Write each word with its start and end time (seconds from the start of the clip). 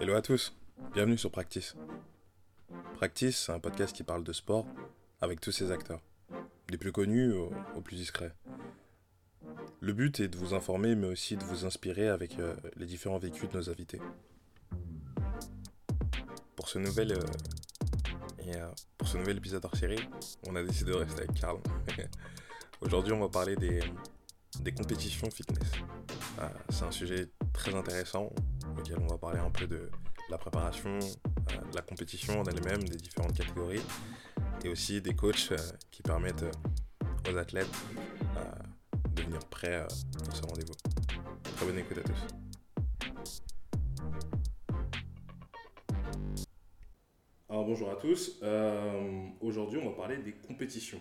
Hello 0.00 0.14
à 0.14 0.22
tous, 0.22 0.54
bienvenue 0.92 1.16
sur 1.16 1.30
Practice. 1.30 1.74
Practice, 2.96 3.44
c'est 3.46 3.52
un 3.52 3.60
podcast 3.60 3.94
qui 3.94 4.02
parle 4.02 4.22
de 4.24 4.32
sport 4.32 4.66
avec 5.20 5.40
tous 5.40 5.52
ses 5.52 5.70
acteurs, 5.70 6.00
des 6.68 6.76
plus 6.76 6.92
connus 6.92 7.32
aux, 7.32 7.80
plus 7.82 7.96
discrets. 7.96 8.32
Le 9.80 9.92
but 9.92 10.20
est 10.20 10.28
de 10.28 10.36
vous 10.36 10.54
informer 10.54 10.94
mais 10.94 11.06
aussi 11.06 11.36
de 11.36 11.44
vous 11.44 11.64
inspirer 11.64 12.08
avec 12.08 12.38
euh, 12.38 12.54
les 12.76 12.86
différents 12.86 13.18
vécus 13.18 13.48
de 13.48 13.56
nos 13.56 13.70
invités. 13.70 14.00
Pour 16.56 16.68
ce 16.68 16.78
nouvel, 16.78 17.12
euh, 17.12 17.24
et, 18.40 18.56
euh, 18.56 18.68
pour 18.98 19.08
ce 19.08 19.16
nouvel 19.16 19.38
épisode 19.38 19.64
hors 19.64 19.76
série, 19.76 20.08
on 20.46 20.56
a 20.56 20.62
décidé 20.62 20.90
de 20.90 20.96
rester 20.96 21.22
avec 21.22 21.40
Karl. 21.40 21.58
Aujourd'hui, 22.82 23.12
on 23.12 23.20
va 23.20 23.28
parler 23.28 23.56
des, 23.56 23.80
des 24.60 24.72
compétitions 24.72 25.30
fitness. 25.30 25.72
Euh, 26.40 26.48
c'est 26.68 26.84
un 26.84 26.90
sujet 26.90 27.28
très 27.52 27.74
intéressant 27.74 28.30
auquel 28.78 28.98
on 29.00 29.06
va 29.06 29.18
parler 29.18 29.40
un 29.40 29.50
peu 29.50 29.66
de 29.66 29.90
la 30.28 30.38
préparation, 30.38 30.98
euh, 30.98 31.70
de 31.70 31.74
la 31.74 31.82
compétition 31.82 32.40
en 32.40 32.44
elle-même, 32.44 32.82
des 32.84 32.96
différentes 32.96 33.36
catégories 33.36 33.82
et 34.64 34.68
aussi 34.68 35.00
des 35.00 35.14
coachs 35.14 35.52
euh, 35.52 35.56
qui 35.90 36.02
permettent 36.02 36.42
euh, 36.44 37.32
aux 37.32 37.36
athlètes 37.36 37.66
euh, 38.36 38.44
de 39.14 39.22
venir 39.22 39.40
prêts 39.50 39.82
euh, 39.82 39.86
pour 40.24 40.36
ce 40.36 40.42
rendez-vous. 40.42 40.74
Très 41.56 41.66
bonne 41.66 41.78
écoute 41.78 41.98
à 41.98 42.02
tous. 42.02 42.26
Alors 47.48 47.64
bonjour 47.64 47.90
à 47.90 47.96
tous. 47.96 48.38
Euh, 48.42 49.26
Aujourd'hui, 49.40 49.80
on 49.82 49.90
va 49.90 49.96
parler 49.96 50.18
des 50.18 50.32
compétitions. 50.32 51.00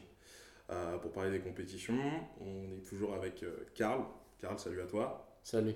Euh, 0.72 0.98
pour 0.98 1.12
parler 1.12 1.32
des 1.32 1.40
compétitions, 1.42 2.00
on 2.42 2.72
est 2.76 2.82
toujours 2.88 3.14
avec 3.14 3.44
euh, 3.44 3.68
Karl. 3.76 4.04
Karl, 4.40 4.58
salut 4.60 4.82
à 4.82 4.86
toi. 4.86 5.38
Salut. 5.44 5.76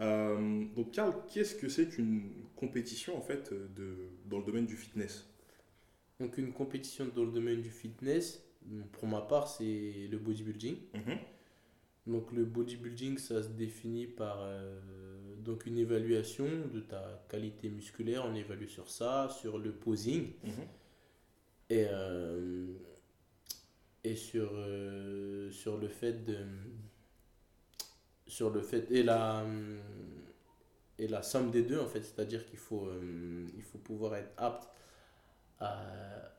Euh, 0.00 0.64
donc 0.74 0.92
Karl, 0.92 1.14
qu'est-ce 1.32 1.54
que 1.54 1.68
c'est 1.68 1.88
qu'une 1.88 2.30
compétition 2.56 3.16
en 3.16 3.20
fait 3.20 3.52
de, 3.52 3.96
dans 4.26 4.38
le 4.38 4.44
domaine 4.44 4.66
du 4.66 4.76
fitness? 4.76 5.26
Donc 6.18 6.38
une 6.38 6.52
compétition 6.52 7.06
dans 7.14 7.24
le 7.24 7.32
domaine 7.32 7.60
du 7.62 7.70
fitness, 7.70 8.42
pour 8.92 9.08
ma 9.08 9.20
part, 9.22 9.48
c'est 9.48 10.08
le 10.10 10.18
bodybuilding. 10.18 10.76
Mhm. 10.94 11.18
Donc 12.06 12.32
le 12.32 12.44
bodybuilding, 12.44 13.18
ça 13.18 13.42
se 13.42 13.48
définit 13.48 14.06
par 14.06 14.38
euh, 14.40 14.80
donc 15.38 15.66
une 15.66 15.78
évaluation 15.78 16.46
de 16.72 16.80
ta 16.80 17.24
qualité 17.28 17.68
musculaire. 17.68 18.24
On 18.26 18.34
évalue 18.34 18.66
sur 18.68 18.88
ça, 18.88 19.28
sur 19.40 19.58
le 19.58 19.72
posing 19.72 20.32
Mhm. 20.44 20.50
et, 21.70 21.86
euh, 21.90 22.72
et 24.04 24.16
sur, 24.16 24.50
sur 25.50 25.76
le 25.78 25.88
fait 25.88 26.24
de 26.24 26.38
sur 28.30 28.50
le 28.50 28.62
fait 28.62 28.84
et 28.90 29.02
la 29.02 29.44
et 30.98 31.08
la 31.08 31.22
somme 31.22 31.50
des 31.50 31.62
deux 31.62 31.78
en 31.78 31.86
fait 31.86 32.02
c'est-à-dire 32.02 32.44
qu'il 32.46 32.58
faut 32.58 32.86
euh, 32.86 33.46
il 33.56 33.62
faut 33.62 33.78
pouvoir 33.78 34.14
être 34.16 34.32
apte 34.36 34.68
à, 35.58 35.78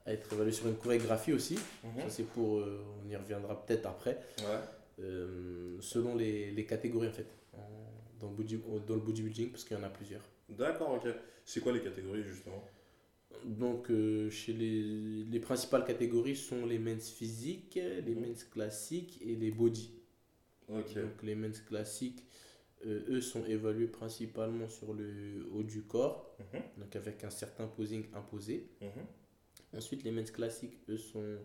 à 0.06 0.14
être 0.14 0.31
évalué 0.34 0.52
sur 0.52 0.67
une 0.67 0.78
chorégraphie 0.78 1.34
aussi 1.34 1.56
Mhm. 1.84 2.02
ça 2.03 2.09
c'est 2.09 2.23
pour 2.23 2.59
euh, 2.59 2.84
on 3.03 3.09
y 3.09 3.16
reviendra 3.16 3.66
peut-être 3.66 3.86
après 3.88 4.19
Ouais. 4.39 4.59
euh, 5.06 5.78
selon 5.81 6.16
les, 6.16 6.52
les 6.52 6.66
catégories 6.66 7.08
en 7.09 7.14
fait 7.14 7.28
dans 8.19 8.30
le, 8.30 8.36
body- 8.36 8.62
dans 8.88 8.95
le 8.95 9.02
bodybuilding 9.02 9.50
parce 9.52 9.64
qu'il 9.64 9.75
y 9.78 9.80
en 9.80 9.84
a 9.84 9.89
plusieurs 9.89 10.22
D'accord, 10.50 10.92
ok. 10.95 11.08
C'est 11.45 11.62
quoi 11.62 11.72
les 11.72 11.80
catégories 11.81 12.23
justement? 12.23 12.64
Donc, 13.45 13.88
chez 14.30 14.53
les, 14.53 15.23
les 15.23 15.39
principales 15.39 15.86
catégories 15.86 16.36
sont 16.36 16.66
les 16.66 16.78
men's 16.78 17.09
physiques, 17.09 17.75
les 17.75 18.14
Mhm. 18.16 18.22
men's 18.22 18.44
classiques 18.44 19.17
et 19.25 19.36
les 19.36 19.50
body. 19.50 19.89
Donc, 21.02 21.23
les 21.23 21.36
men's 21.36 21.59
classiques, 21.61 22.25
euh, 22.86 23.03
eux, 23.09 23.22
sont 23.22 23.45
évalués 23.45 23.88
principalement 23.88 24.67
sur 24.69 24.94
le 24.94 25.45
haut 25.53 25.63
du 25.63 25.83
corps, 25.83 26.36
Mhm. 26.53 26.61
donc 26.80 26.95
avec 26.95 27.23
un 27.23 27.30
certain 27.30 27.67
posing 27.67 28.05
imposé. 28.13 28.67
Mhm. 28.81 28.89
Ensuite, 29.78 30.03
les 30.03 30.11
men's 30.11 30.31
classiques, 30.31 30.78
eux, 30.89 30.97
sont 30.97 31.38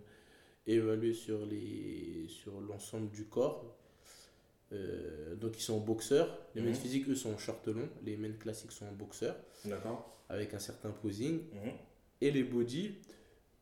évalués 0.66 1.14
sur 1.14 1.44
les 1.46 2.26
sur 2.28 2.60
l'ensemble 2.60 3.10
du 3.10 3.24
corps. 3.26 3.76
Euh, 4.72 5.36
donc, 5.36 5.56
ils 5.58 5.62
sont 5.62 5.78
boxeurs. 5.80 6.36
Les 6.54 6.62
men's 6.62 6.76
Mhm. 6.76 6.82
physiques, 6.82 7.08
eux, 7.08 7.14
sont 7.14 7.32
en 7.34 7.38
short 7.38 7.66
long. 7.68 7.88
Les 8.04 8.16
men's 8.16 8.36
classiques 8.38 8.72
sont 8.72 8.86
en 8.86 8.92
boxeurs, 8.92 9.36
D'accord. 9.64 10.24
avec 10.28 10.54
un 10.54 10.58
certain 10.58 10.90
posing. 10.90 11.40
Et 12.20 12.30
les 12.30 12.42
body, 12.42 12.94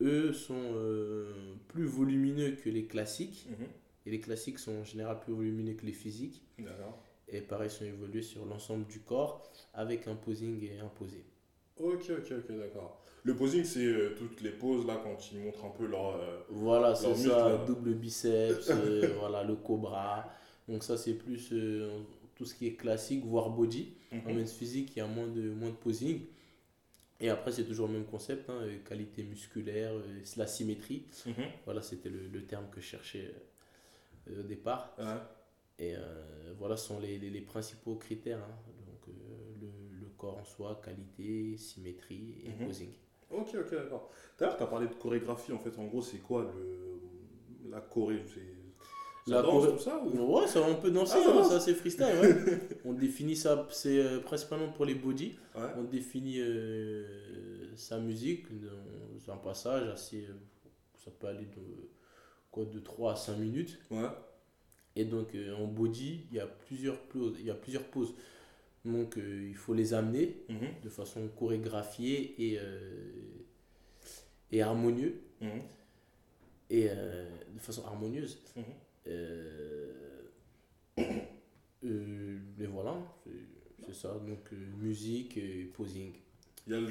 eux, 0.00 0.32
sont 0.32 0.54
euh, 0.76 1.54
plus 1.68 1.84
volumineux 1.84 2.52
que 2.52 2.70
les 2.70 2.86
classiques. 2.86 3.48
Et 4.06 4.10
les 4.10 4.20
classiques 4.20 4.58
sont 4.58 4.72
en 4.80 4.84
général 4.84 5.20
plus 5.20 5.32
volumineux 5.32 5.74
que 5.74 5.86
les 5.86 5.92
physiques. 5.92 6.42
D'accord. 6.58 7.02
Et 7.28 7.40
pareil, 7.40 7.70
sont 7.70 7.84
évolués 7.84 8.22
sur 8.22 8.44
l'ensemble 8.44 8.86
du 8.86 9.00
corps 9.00 9.50
avec 9.72 10.06
un 10.08 10.14
posing 10.14 10.68
imposé. 10.80 11.24
Ok, 11.78 12.10
ok, 12.10 12.32
ok, 12.32 12.56
d'accord. 12.58 13.00
Le 13.24 13.34
posing, 13.34 13.64
c'est 13.64 13.86
euh, 13.86 14.14
toutes 14.16 14.42
les 14.42 14.50
poses 14.50 14.86
là 14.86 15.00
quand 15.02 15.32
ils 15.32 15.38
montrent 15.40 15.64
un 15.64 15.70
peu 15.70 15.86
leur. 15.86 16.16
euh, 16.16 16.40
Voilà, 16.50 16.94
c'est 16.94 17.14
ça, 17.14 17.64
double 17.66 17.94
biceps, 17.94 18.68
euh, 18.70 19.14
voilà, 19.18 19.42
le 19.42 19.56
cobra. 19.56 20.28
Donc 20.68 20.84
ça, 20.84 20.98
c'est 20.98 21.14
plus 21.14 21.52
tout 22.34 22.44
ce 22.44 22.54
qui 22.54 22.66
est 22.66 22.74
classique, 22.74 23.24
voire 23.24 23.48
body. 23.50 23.94
En 24.12 24.30
mhm. 24.30 24.38
men's 24.40 24.52
physique, 24.52 24.92
il 24.94 24.98
y 24.98 25.02
a 25.02 25.06
moins 25.06 25.26
de, 25.26 25.50
moins 25.50 25.70
de 25.70 25.74
posing. 25.74 26.20
Et 27.20 27.30
après, 27.30 27.50
c'est 27.52 27.64
toujours 27.64 27.86
le 27.88 27.94
même 27.94 28.04
concept, 28.04 28.50
hein, 28.50 28.60
qualité 28.86 29.22
musculaire, 29.22 29.92
la 30.36 30.46
symétrie. 30.46 31.06
Mhm. 31.26 31.34
Voilà, 31.64 31.80
c'était 31.80 32.10
le, 32.10 32.28
le 32.28 32.44
terme 32.44 32.66
que 32.70 32.80
je 32.80 32.86
cherchais 32.86 33.32
au 34.30 34.42
départ. 34.42 34.94
Ouais. 34.98 35.04
Et 35.78 35.94
euh, 35.96 36.54
voilà 36.58 36.76
sont 36.76 37.00
les, 37.00 37.18
les, 37.18 37.30
les 37.30 37.40
principaux 37.40 37.96
critères. 37.96 38.38
hein. 38.38 38.56
Donc, 38.86 39.08
euh, 39.08 39.12
le, 39.60 40.00
le 40.00 40.06
corps 40.16 40.38
en 40.38 40.44
soi, 40.44 40.80
qualité, 40.84 41.56
symétrie 41.56 42.42
et 42.44 42.50
Mhm. 42.50 42.66
posing. 42.66 42.90
Ok, 43.30 43.48
ok, 43.54 43.70
d'accord. 43.74 44.10
D'ailleurs, 44.38 44.56
tu 44.56 44.62
as 44.62 44.66
parlé 44.66 44.86
de 44.86 44.94
chorégraphie 44.94 45.52
en 45.52 45.58
fait. 45.58 45.76
En 45.78 45.86
gros, 45.86 46.02
c'est 46.02 46.18
quoi 46.18 46.42
le... 46.54 47.70
la 47.70 47.80
choré? 47.80 48.22
La 49.26 49.40
danse, 49.40 49.66
tout 49.72 49.78
ça 49.78 49.98
ou... 50.04 50.34
Ouais, 50.38 50.46
ça 50.46 50.60
on 50.60 50.74
peut 50.76 50.90
danser, 50.90 51.16
Ah, 51.18 51.24
ça 51.24 51.38
hein, 51.38 51.44
ça 51.44 51.58
c'est 51.60 51.72
freestyle. 51.74 52.04
ouais. 52.20 52.60
on 52.84 52.92
définit 52.92 53.34
ça, 53.34 53.66
c'est 53.70 53.98
euh, 53.98 54.20
principalement 54.20 54.70
pour 54.70 54.84
les 54.84 54.94
body. 54.94 55.34
Ouais. 55.56 55.62
On 55.78 55.84
définit 55.84 56.40
euh, 56.40 57.74
sa 57.74 57.98
musique 57.98 58.44
dans 58.60 59.32
un 59.32 59.36
passage 59.38 59.88
assez. 59.88 60.26
euh, 60.26 60.34
ça 61.02 61.10
peut 61.10 61.26
aller 61.26 61.46
de, 61.46 61.88
quoi, 62.54 62.64
de 62.64 62.78
3 62.78 63.12
à 63.12 63.16
5 63.16 63.36
minutes. 63.38 63.78
Ouais. 63.90 64.06
Et 64.96 65.04
donc 65.04 65.34
euh, 65.34 65.56
en 65.56 65.66
body, 65.66 66.20
il 66.30 66.36
y 66.36 66.40
a 66.40 66.46
plusieurs 66.46 67.00
poses. 67.00 67.36
Il 67.40 67.46
y 67.46 67.50
a 67.50 67.54
plusieurs 67.54 67.82
poses. 67.84 68.14
Donc 68.84 69.18
euh, 69.18 69.48
il 69.48 69.56
faut 69.56 69.74
les 69.74 69.92
amener 69.92 70.36
Mhm. 70.48 70.68
de 70.84 70.88
façon 70.88 71.26
chorégraphiée 71.36 72.34
et, 72.52 72.58
euh, 72.60 73.10
et 74.52 74.62
harmonieux. 74.62 75.20
Mhm. 75.40 75.62
Et 76.70 76.88
de 76.88 77.58
façon 77.60 77.84
harmonieuse. 77.84 78.38
Mhm. 78.56 78.64
Et 82.60 82.66
voilà, 82.66 82.96
c'est 83.84 83.94
ça. 83.94 84.14
Donc 84.26 84.50
musique 84.80 85.36
et 85.36 85.64
posing. 85.76 86.12
Il 86.66 86.72
y 86.72 86.76
a 86.76 86.80
le... 86.80 86.88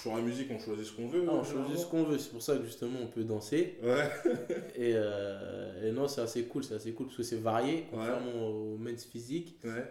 Sur 0.00 0.16
la 0.16 0.22
musique, 0.22 0.50
on 0.50 0.58
choisit 0.58 0.84
ce 0.86 0.92
qu'on 0.92 1.06
veut. 1.08 1.24
Ah, 1.28 1.32
on 1.32 1.40
euh, 1.40 1.44
choisit 1.44 1.78
ce 1.78 1.86
qu'on 1.86 2.02
veut, 2.04 2.18
c'est 2.18 2.30
pour 2.30 2.42
ça 2.42 2.56
que 2.56 2.64
justement 2.64 2.98
on 3.02 3.06
peut 3.06 3.24
danser. 3.24 3.78
Ouais. 3.82 4.10
Et, 4.76 4.92
euh, 4.94 5.88
et 5.88 5.92
non, 5.92 6.08
c'est 6.08 6.20
assez 6.20 6.44
cool, 6.46 6.64
c'est 6.64 6.74
assez 6.74 6.92
cool 6.92 7.06
parce 7.06 7.16
que 7.16 7.22
c'est 7.22 7.36
varié, 7.40 7.86
contrairement 7.90 8.48
au 8.48 8.76
men's 8.76 9.04
physique 9.04 9.56
Ouais. 9.64 9.84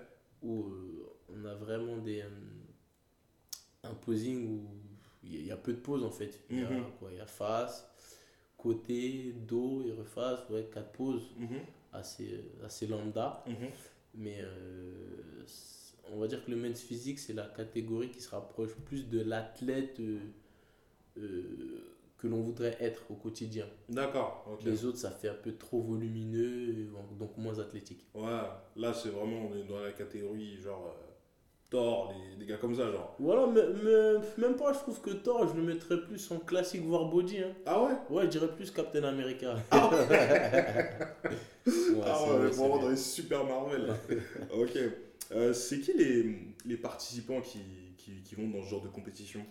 où 0.43 0.63
euh, 0.67 1.05
on 1.29 1.45
a 1.45 1.55
vraiment 1.55 1.97
des, 1.97 2.21
un 3.83 3.93
posing 3.93 4.45
où 4.59 4.65
il 5.23 5.45
y, 5.45 5.51
a- 5.51 5.57
peu 5.57 5.71
de 5.73 5.77
poses 5.79 6.03
en 6.03 6.11
fait. 6.11 6.41
Il 6.49 6.59
y 6.59 6.63
a 6.63 6.69
Mhm. 6.69 6.83
quoi 6.99 7.09
Il 7.11 7.17
y 7.17 7.21
a 7.21 7.25
face, 7.25 7.87
côté, 8.57 9.33
dos 9.47 9.83
et 9.87 9.93
reface, 9.93 10.41
ouais, 10.49 10.67
quatre 10.73 10.91
poses 10.91 11.31
Mhm. 11.39 11.59
assez, 11.93 12.33
euh, 12.33 12.65
assez 12.65 12.87
lambda. 12.87 13.43
Mhm. 13.47 13.55
Mais 14.15 14.39
euh, 14.41 15.43
on 16.11 16.19
va 16.19 16.27
dire 16.27 16.43
que 16.43 16.51
le 16.51 16.57
men's 16.57 16.81
physique, 16.81 17.19
c'est 17.19 17.33
la 17.33 17.45
catégorie 17.45 18.09
qui 18.09 18.21
se 18.21 18.29
rapproche 18.29 18.73
plus 18.85 19.07
de 19.09 19.21
l'athlète 19.21 19.99
euh, 19.99 20.19
euh, 21.17 21.93
que 22.17 22.27
l'on 22.27 22.41
voudrait 22.41 22.77
être 22.79 23.03
au 23.09 23.15
quotidien. 23.15 23.65
D'accord. 23.89 24.45
Les 24.65 24.85
autres, 24.85 24.97
ça 24.97 25.11
fait 25.11 25.29
un 25.29 25.35
peu 25.35 25.53
trop 25.55 25.81
volumineux, 25.81 26.87
donc 27.19 27.37
moins 27.37 27.59
athlétique. 27.59 28.05
Ouais, 28.13 28.41
là 28.75 28.93
c'est 28.93 29.09
vraiment, 29.09 29.49
on 29.51 29.55
est 29.55 29.63
dans 29.67 29.79
la 29.79 29.91
catégorie 29.91 30.57
genre 30.57 30.87
euh, 30.87 31.13
Thor, 31.69 32.13
des, 32.13 32.45
des 32.45 32.49
gars 32.51 32.57
comme 32.57 32.75
ça, 32.75 32.91
genre. 32.91 33.15
Voilà, 33.19 33.47
mais, 33.47 33.61
mais 33.83 34.13
même 34.37 34.55
pas, 34.55 34.73
je 34.73 34.79
trouve 34.79 35.01
que 35.01 35.09
Thor, 35.09 35.47
je 35.47 35.55
le 35.55 35.63
mettrais 35.63 35.99
plus 36.01 36.31
en 36.31 36.37
classique, 36.37 36.83
voire 36.83 37.05
body. 37.05 37.39
Hein. 37.39 37.53
Ah 37.65 37.83
ouais? 37.83 37.93
Ouais, 38.09 38.23
je 38.25 38.29
dirais 38.29 38.49
plus 38.55 38.69
Captain 38.71 39.03
America. 39.03 39.55
Ah 39.71 39.89
Ouais, 41.65 42.01
Ah 42.05 42.23
ouais, 42.23 42.37
vrai, 42.37 42.51
c'est 42.51 42.59
vraiment 42.59 42.77
dans 42.77 42.89
les 42.89 42.95
super 42.97 43.43
Marvel. 43.45 43.93
ok. 44.53 44.77
Euh, 45.33 45.53
c'est 45.53 45.79
qui 45.81 45.93
les, 45.93 46.35
les 46.65 46.77
participants 46.77 47.41
qui, 47.41 47.59
qui, 47.97 48.21
qui 48.23 48.35
vont 48.35 48.47
dans 48.49 48.63
ce 48.63 48.69
genre 48.69 48.81
de 48.83 48.89
compétition? 48.89 49.45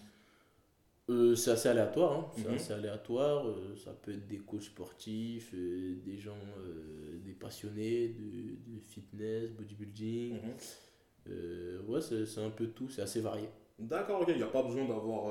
Euh, 1.10 1.34
c'est 1.34 1.50
assez 1.50 1.68
aléatoire, 1.68 2.12
hein. 2.12 2.30
c'est 2.34 2.48
Mhm. 2.48 2.54
assez 2.54 2.72
aléatoire. 2.72 3.48
euh, 3.48 3.76
ça 3.76 3.92
peut 3.92 4.12
être 4.12 4.26
des 4.28 4.38
coachs 4.38 4.62
sportifs, 4.62 5.52
des 5.54 6.16
gens, 6.18 6.36
des 7.24 7.32
passionnés 7.32 8.08
de, 8.08 8.72
de 8.72 8.78
fitness, 8.80 9.50
bodybuilding. 9.50 10.40
Mhm. 10.40 10.54
Ouais, 11.88 12.00
c'est 12.00 12.38
un 12.40 12.50
peu 12.50 12.68
tout, 12.68 12.88
c'est 12.88 13.02
assez 13.02 13.20
varié. 13.20 13.48
D'accord, 13.78 14.22
ok. 14.22 14.28
Il 14.30 14.36
n'y 14.36 14.42
a 14.42 14.46
pas 14.46 14.62
besoin 14.62 14.86
d'avoir. 14.86 15.26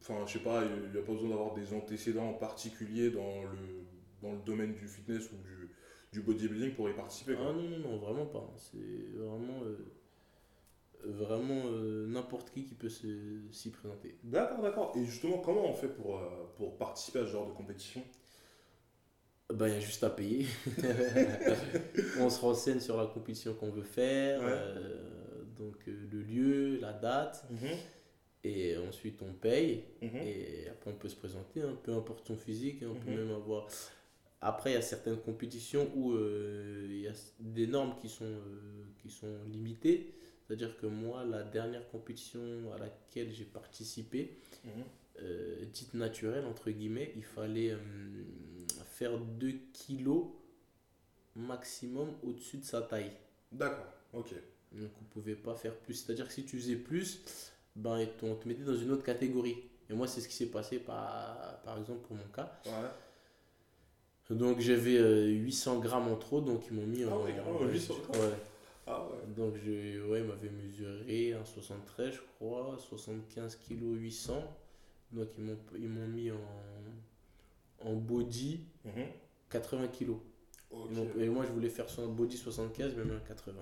Enfin, 0.00 0.24
je 0.26 0.32
sais 0.34 0.38
pas, 0.44 0.62
il 0.64 0.92
n'y 0.92 0.98
a 0.98 1.02
pas 1.02 1.12
besoin 1.12 1.30
d'avoir 1.30 1.54
des 1.54 1.72
antécédents 1.72 2.28
en 2.28 2.34
particulier 2.34 3.10
dans 3.10 3.42
le, 3.44 3.86
dans 4.22 4.32
le 4.32 4.38
domaine 4.44 4.74
du 4.74 4.86
fitness 4.86 5.30
ou 5.32 5.36
du, 5.36 5.70
du 6.14 6.20
bodybuilding 6.22 6.74
pour 6.74 6.88
y 6.88 6.94
participer. 6.94 7.34
Ah 7.38 7.52
non, 7.52 7.62
non, 7.68 7.78
non, 7.78 7.96
vraiment 7.98 8.26
pas. 8.26 8.48
C'est 8.56 9.16
vraiment, 9.16 9.64
euh, 9.64 9.84
vraiment 11.04 11.62
euh, 11.66 12.06
n'importe 12.06 12.50
qui 12.52 12.64
qui 12.64 12.74
peut 12.74 12.88
s'y 12.88 13.70
présenter. 13.72 14.16
D'accord, 14.22 14.62
d'accord. 14.62 14.92
Et 14.96 15.04
justement, 15.04 15.38
comment 15.38 15.68
on 15.68 15.74
fait 15.74 15.88
pour, 15.88 16.18
euh, 16.18 16.28
pour 16.56 16.78
participer 16.78 17.18
à 17.18 17.26
ce 17.26 17.32
genre 17.32 17.48
de 17.48 17.52
compétition? 17.52 18.02
Ben, 19.52 19.66
il 19.68 19.74
y 19.74 19.76
a 19.76 19.80
juste 19.80 20.04
à 20.04 20.10
payer. 20.10 20.46
on 22.20 22.30
se 22.30 22.40
renseigne 22.40 22.80
sur 22.80 22.96
la 22.96 23.06
compétition 23.06 23.54
qu'on 23.54 23.70
veut 23.70 23.82
faire, 23.82 24.40
Ouais. 24.42 24.54
donc 25.56 25.76
le 25.86 26.22
lieu, 26.22 26.78
la 26.78 26.92
date, 26.92 27.44
et 28.42 28.76
ensuite 28.78 29.20
on 29.22 29.32
paye. 29.34 29.84
Mhm. 30.00 30.16
Et 30.22 30.68
après, 30.70 30.90
on 30.90 30.94
peut 30.94 31.08
se 31.08 31.16
présenter, 31.16 31.60
hein, 31.60 31.76
peu 31.82 31.92
importe 31.92 32.26
son 32.26 32.36
physique, 32.36 32.82
hein, 32.82 32.88
on 32.92 32.94
peut 32.94 33.10
Mhm. 33.10 33.16
même 33.18 33.30
avoir. 33.34 33.68
Après, 34.46 34.70
il 34.72 34.74
y 34.74 34.76
a 34.76 34.82
certaines 34.82 35.16
compétitions 35.16 35.90
où 35.96 36.12
euh, 36.12 36.86
il 36.90 37.00
y 37.00 37.08
a 37.08 37.12
des 37.40 37.66
normes 37.66 37.94
qui 38.00 38.10
sont, 38.10 38.26
euh, 38.26 38.84
qui 38.98 39.08
sont 39.10 39.34
limitées. 39.50 40.14
C'est-à-dire 40.46 40.76
que 40.76 40.86
moi, 40.86 41.24
la 41.24 41.42
dernière 41.42 41.88
compétition 41.90 42.40
à 42.74 42.78
laquelle 42.78 43.32
j'ai 43.32 43.46
participé, 43.46 44.36
Mhm. 44.64 44.70
euh, 45.22 45.64
dite 45.72 45.94
naturelle, 45.94 46.44
entre 46.44 46.70
guillemets, 46.70 47.12
il 47.16 47.24
fallait 47.24 47.70
euh, 47.70 47.78
faire 48.84 49.18
2 49.18 49.52
kilos 49.72 50.26
maximum 51.36 52.10
au-dessus 52.22 52.58
de 52.58 52.64
sa 52.64 52.82
taille. 52.82 53.12
D'accord, 53.50 53.86
ok. 54.12 54.34
Donc 54.72 54.90
on 55.00 55.04
pouvait 55.04 55.36
pas 55.36 55.54
faire 55.54 55.74
plus. 55.76 55.94
C'est-à-dire 55.94 56.26
que 56.28 56.32
si 56.34 56.44
tu 56.44 56.58
faisais 56.58 56.76
plus, 56.76 57.22
ben, 57.76 58.06
on 58.22 58.34
te 58.34 58.46
mettait 58.48 58.64
dans 58.64 58.76
une 58.76 58.90
autre 58.90 59.04
catégorie. 59.04 59.56
Et 59.88 59.94
moi, 59.94 60.06
c'est 60.08 60.20
ce 60.20 60.28
qui 60.28 60.34
s'est 60.34 60.46
passé 60.50 60.78
par, 60.78 61.60
par 61.62 61.78
exemple 61.78 62.06
pour 62.06 62.16
mon 62.16 62.26
cas. 62.28 62.60
Ouais. 62.66 62.72
Donc 64.30 64.60
j'avais 64.60 64.96
euh, 64.96 65.26
800 65.26 65.80
grammes 65.80 66.08
en 66.08 66.16
trop, 66.16 66.40
donc 66.40 66.62
ils 66.70 66.76
m'ont 66.76 66.86
mis 66.86 67.04
Ah 67.04 67.14
en. 67.14 67.22
ouais, 67.24 67.32
ouais, 67.66 67.72
800 67.72 67.94
ouais. 68.14 68.18
Ah 68.86 69.02
ouais. 69.06 69.34
Donc 69.36 69.54
je, 69.64 70.06
ouais, 70.08 70.20
ils 70.20 70.24
m'avaient 70.26 70.50
mesuré 70.50 71.32
un 71.34 71.44
73, 71.44 72.14
je 72.14 72.20
crois, 72.36 72.76
75 72.78 73.56
kg 73.56 73.82
800. 74.00 74.42
Donc 75.12 75.28
ils 75.38 75.44
m'ont, 75.44 75.56
ils 75.78 75.88
m'ont 75.88 76.08
mis 76.08 76.30
en, 76.30 76.36
en 77.88 77.94
body 77.94 78.60
Mhm. 78.84 79.06
80 79.50 79.88
kg. 79.88 80.10
Ok. 80.70 80.88
Et 81.18 81.28
moi, 81.28 81.44
je 81.46 81.52
voulais 81.52 81.68
faire 81.68 81.88
son 81.88 82.08
body 82.08 82.36
75, 82.36 82.94
mais 82.96 83.04
même 83.04 83.20
80. 83.28 83.60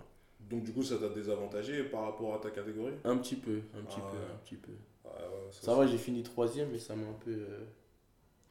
Donc 0.48 0.62
du 0.64 0.72
coup, 0.72 0.82
ça 0.82 0.96
t'a 0.98 1.08
désavantagé 1.10 1.84
par 1.84 2.02
rapport 2.04 2.34
à 2.34 2.38
ta 2.38 2.50
catégorie? 2.50 2.94
Un 3.04 3.16
petit 3.18 3.36
peu, 3.36 3.60
un 3.76 3.82
petit 3.84 3.98
Ah 4.00 4.10
peu, 4.10 4.16
ouais. 4.16 4.24
un 4.32 4.36
petit 4.44 4.56
peu. 4.56 4.72
Ouais, 5.04 5.10
ouais, 5.10 5.50
Ça 5.50 5.74
va, 5.74 5.86
j'ai 5.86 5.98
fini 5.98 6.22
troisième, 6.22 6.70
mais 6.70 6.78
ça 6.78 6.96
m'a 6.96 7.06
un 7.06 7.12
peu. 7.24 7.30
euh, 7.32 7.64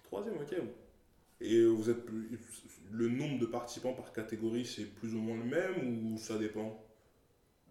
Troisième, 0.03 0.35
ok. 0.35 0.55
Et 1.41 1.65
vous 1.65 1.89
êtes 1.89 2.05
plus- 2.05 2.39
le 2.91 3.09
nombre 3.09 3.39
de 3.39 3.45
participants 3.45 3.93
par 3.93 4.11
catégorie, 4.13 4.65
c'est 4.65 4.85
plus 4.85 5.15
ou 5.15 5.19
moins 5.19 5.37
le 5.37 5.43
même 5.45 6.13
ou 6.13 6.17
ça 6.17 6.37
dépend? 6.37 6.83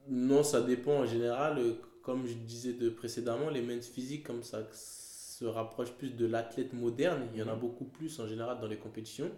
Non, 0.09 0.43
ça 0.43 0.61
dépend 0.63 1.01
en 1.01 1.07
général. 1.07 1.59
euh, 1.59 1.75
Comme 2.03 2.27
je 2.27 2.33
disais 2.33 2.73
de 2.73 2.89
précédemment, 2.89 3.51
les 3.51 3.61
men's 3.61 3.87
physiques, 3.87 4.25
comme 4.27 4.43
ça 4.43 4.67
se 4.73 5.45
rapproche 5.45 5.93
plus 5.93 6.11
de 6.17 6.25
l'athlète 6.27 6.73
moderne, 6.73 7.29
il 7.35 7.39
y 7.39 7.43
en 7.43 7.49
a 7.49 7.55
Mhm. 7.55 7.61
beaucoup 7.61 7.85
plus 7.85 8.19
en 8.21 8.27
général 8.27 8.59
dans 8.59 8.67
les 8.67 8.79
compétitions. 8.79 9.31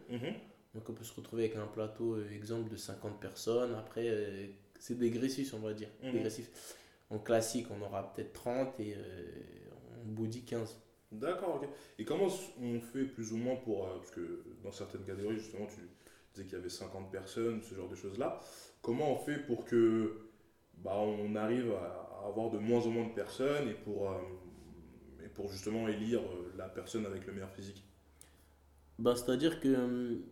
Donc 0.74 0.88
on 0.88 0.92
peut 0.94 1.02
se 1.04 1.12
retrouver 1.12 1.44
avec 1.46 1.56
un 1.56 1.66
plateau, 1.66 2.14
euh, 2.14 2.30
exemple, 2.30 2.70
de 2.70 2.76
50 2.76 3.20
personnes. 3.20 3.74
Après, 3.74 4.04
euh, 4.08 4.46
c'est 4.78 4.96
dégressif, 4.96 5.52
on 5.54 5.58
va 5.58 5.74
dire. 5.74 5.88
Mhm. 6.04 6.12
Dégressif. 6.12 6.48
En 7.10 7.18
classique, 7.18 7.66
on 7.76 7.82
aura 7.84 8.12
peut-être 8.14 8.32
30 8.32 8.78
et 8.80 8.94
euh, 8.96 9.24
en 10.00 10.06
body 10.12 10.42
15. 10.44 10.78
D'accord, 11.12 11.56
ok. 11.62 11.68
Et 11.98 12.04
comment 12.04 12.28
on 12.60 12.80
fait 12.80 13.04
plus 13.04 13.32
ou 13.32 13.36
moins 13.36 13.56
pour. 13.56 13.86
euh, 13.86 13.96
parce 13.98 14.10
que 14.10 14.44
dans 14.64 14.72
certaines 14.72 15.04
catégories, 15.04 15.38
justement, 15.38 15.66
tu 15.66 15.80
disais 16.34 16.46
qu'il 16.46 16.58
y 16.58 16.60
avait 16.60 16.70
50 16.70 17.10
personnes, 17.12 17.62
ce 17.62 17.74
genre 17.74 17.88
de 17.88 17.94
choses-là. 17.94 18.40
Comment 18.80 19.12
on 19.12 19.16
fait 19.16 19.38
pour 19.38 19.64
que 19.66 20.30
bah, 20.78 20.96
on 20.96 21.34
arrive 21.36 21.72
à 21.72 22.26
avoir 22.28 22.50
de 22.50 22.58
moins 22.58 22.80
en 22.86 22.90
moins 22.90 23.06
de 23.08 23.14
personnes 23.14 23.68
et 23.68 23.74
pour, 23.74 24.10
euh, 24.10 24.14
et 25.24 25.28
pour 25.28 25.48
justement 25.50 25.88
élire 25.88 26.20
euh, 26.20 26.52
la 26.56 26.68
personne 26.68 27.06
avec 27.06 27.26
le 27.26 27.32
meilleur 27.32 27.50
physique? 27.52 27.84
Ben, 28.98 29.14
C'est-à-dire 29.16 29.60
que 29.60 30.22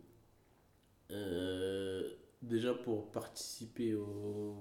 euh, 1.11 2.09
déjà 2.41 2.73
pour 2.73 3.11
participer 3.11 3.93
au, 3.95 4.55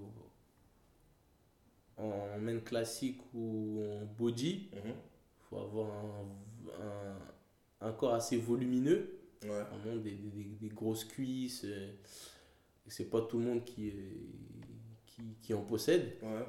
en 1.97 2.39
main 2.41 2.59
classique 2.61 3.21
ou 3.35 3.81
en 3.85 4.05
body, 4.19 4.71
Mhm. 4.73 5.10
Faut 5.51 5.59
avoir 5.59 5.89
un, 5.93 6.29
un, 7.83 7.89
un 7.89 7.93
corps 7.93 8.15
assez 8.15 8.37
volumineux, 8.39 9.17
Ouais. 9.43 9.49
vraiment 9.49 9.97
des, 10.03 10.13
des, 10.13 10.31
des- 10.31 10.57
des 10.61 10.69
grosses 10.69 11.05
cuisses. 11.05 11.63
euh, 11.65 11.93
c'est 12.87 13.09
pas 13.11 13.23
tout 13.23 13.39
le 13.39 13.45
monde 13.45 13.65
qui, 13.65 13.89
est- 13.89 14.27
qui, 15.07 15.23
qui 15.41 15.55
en 15.55 15.63
possède. 15.63 16.13
Ouais. 16.23 16.45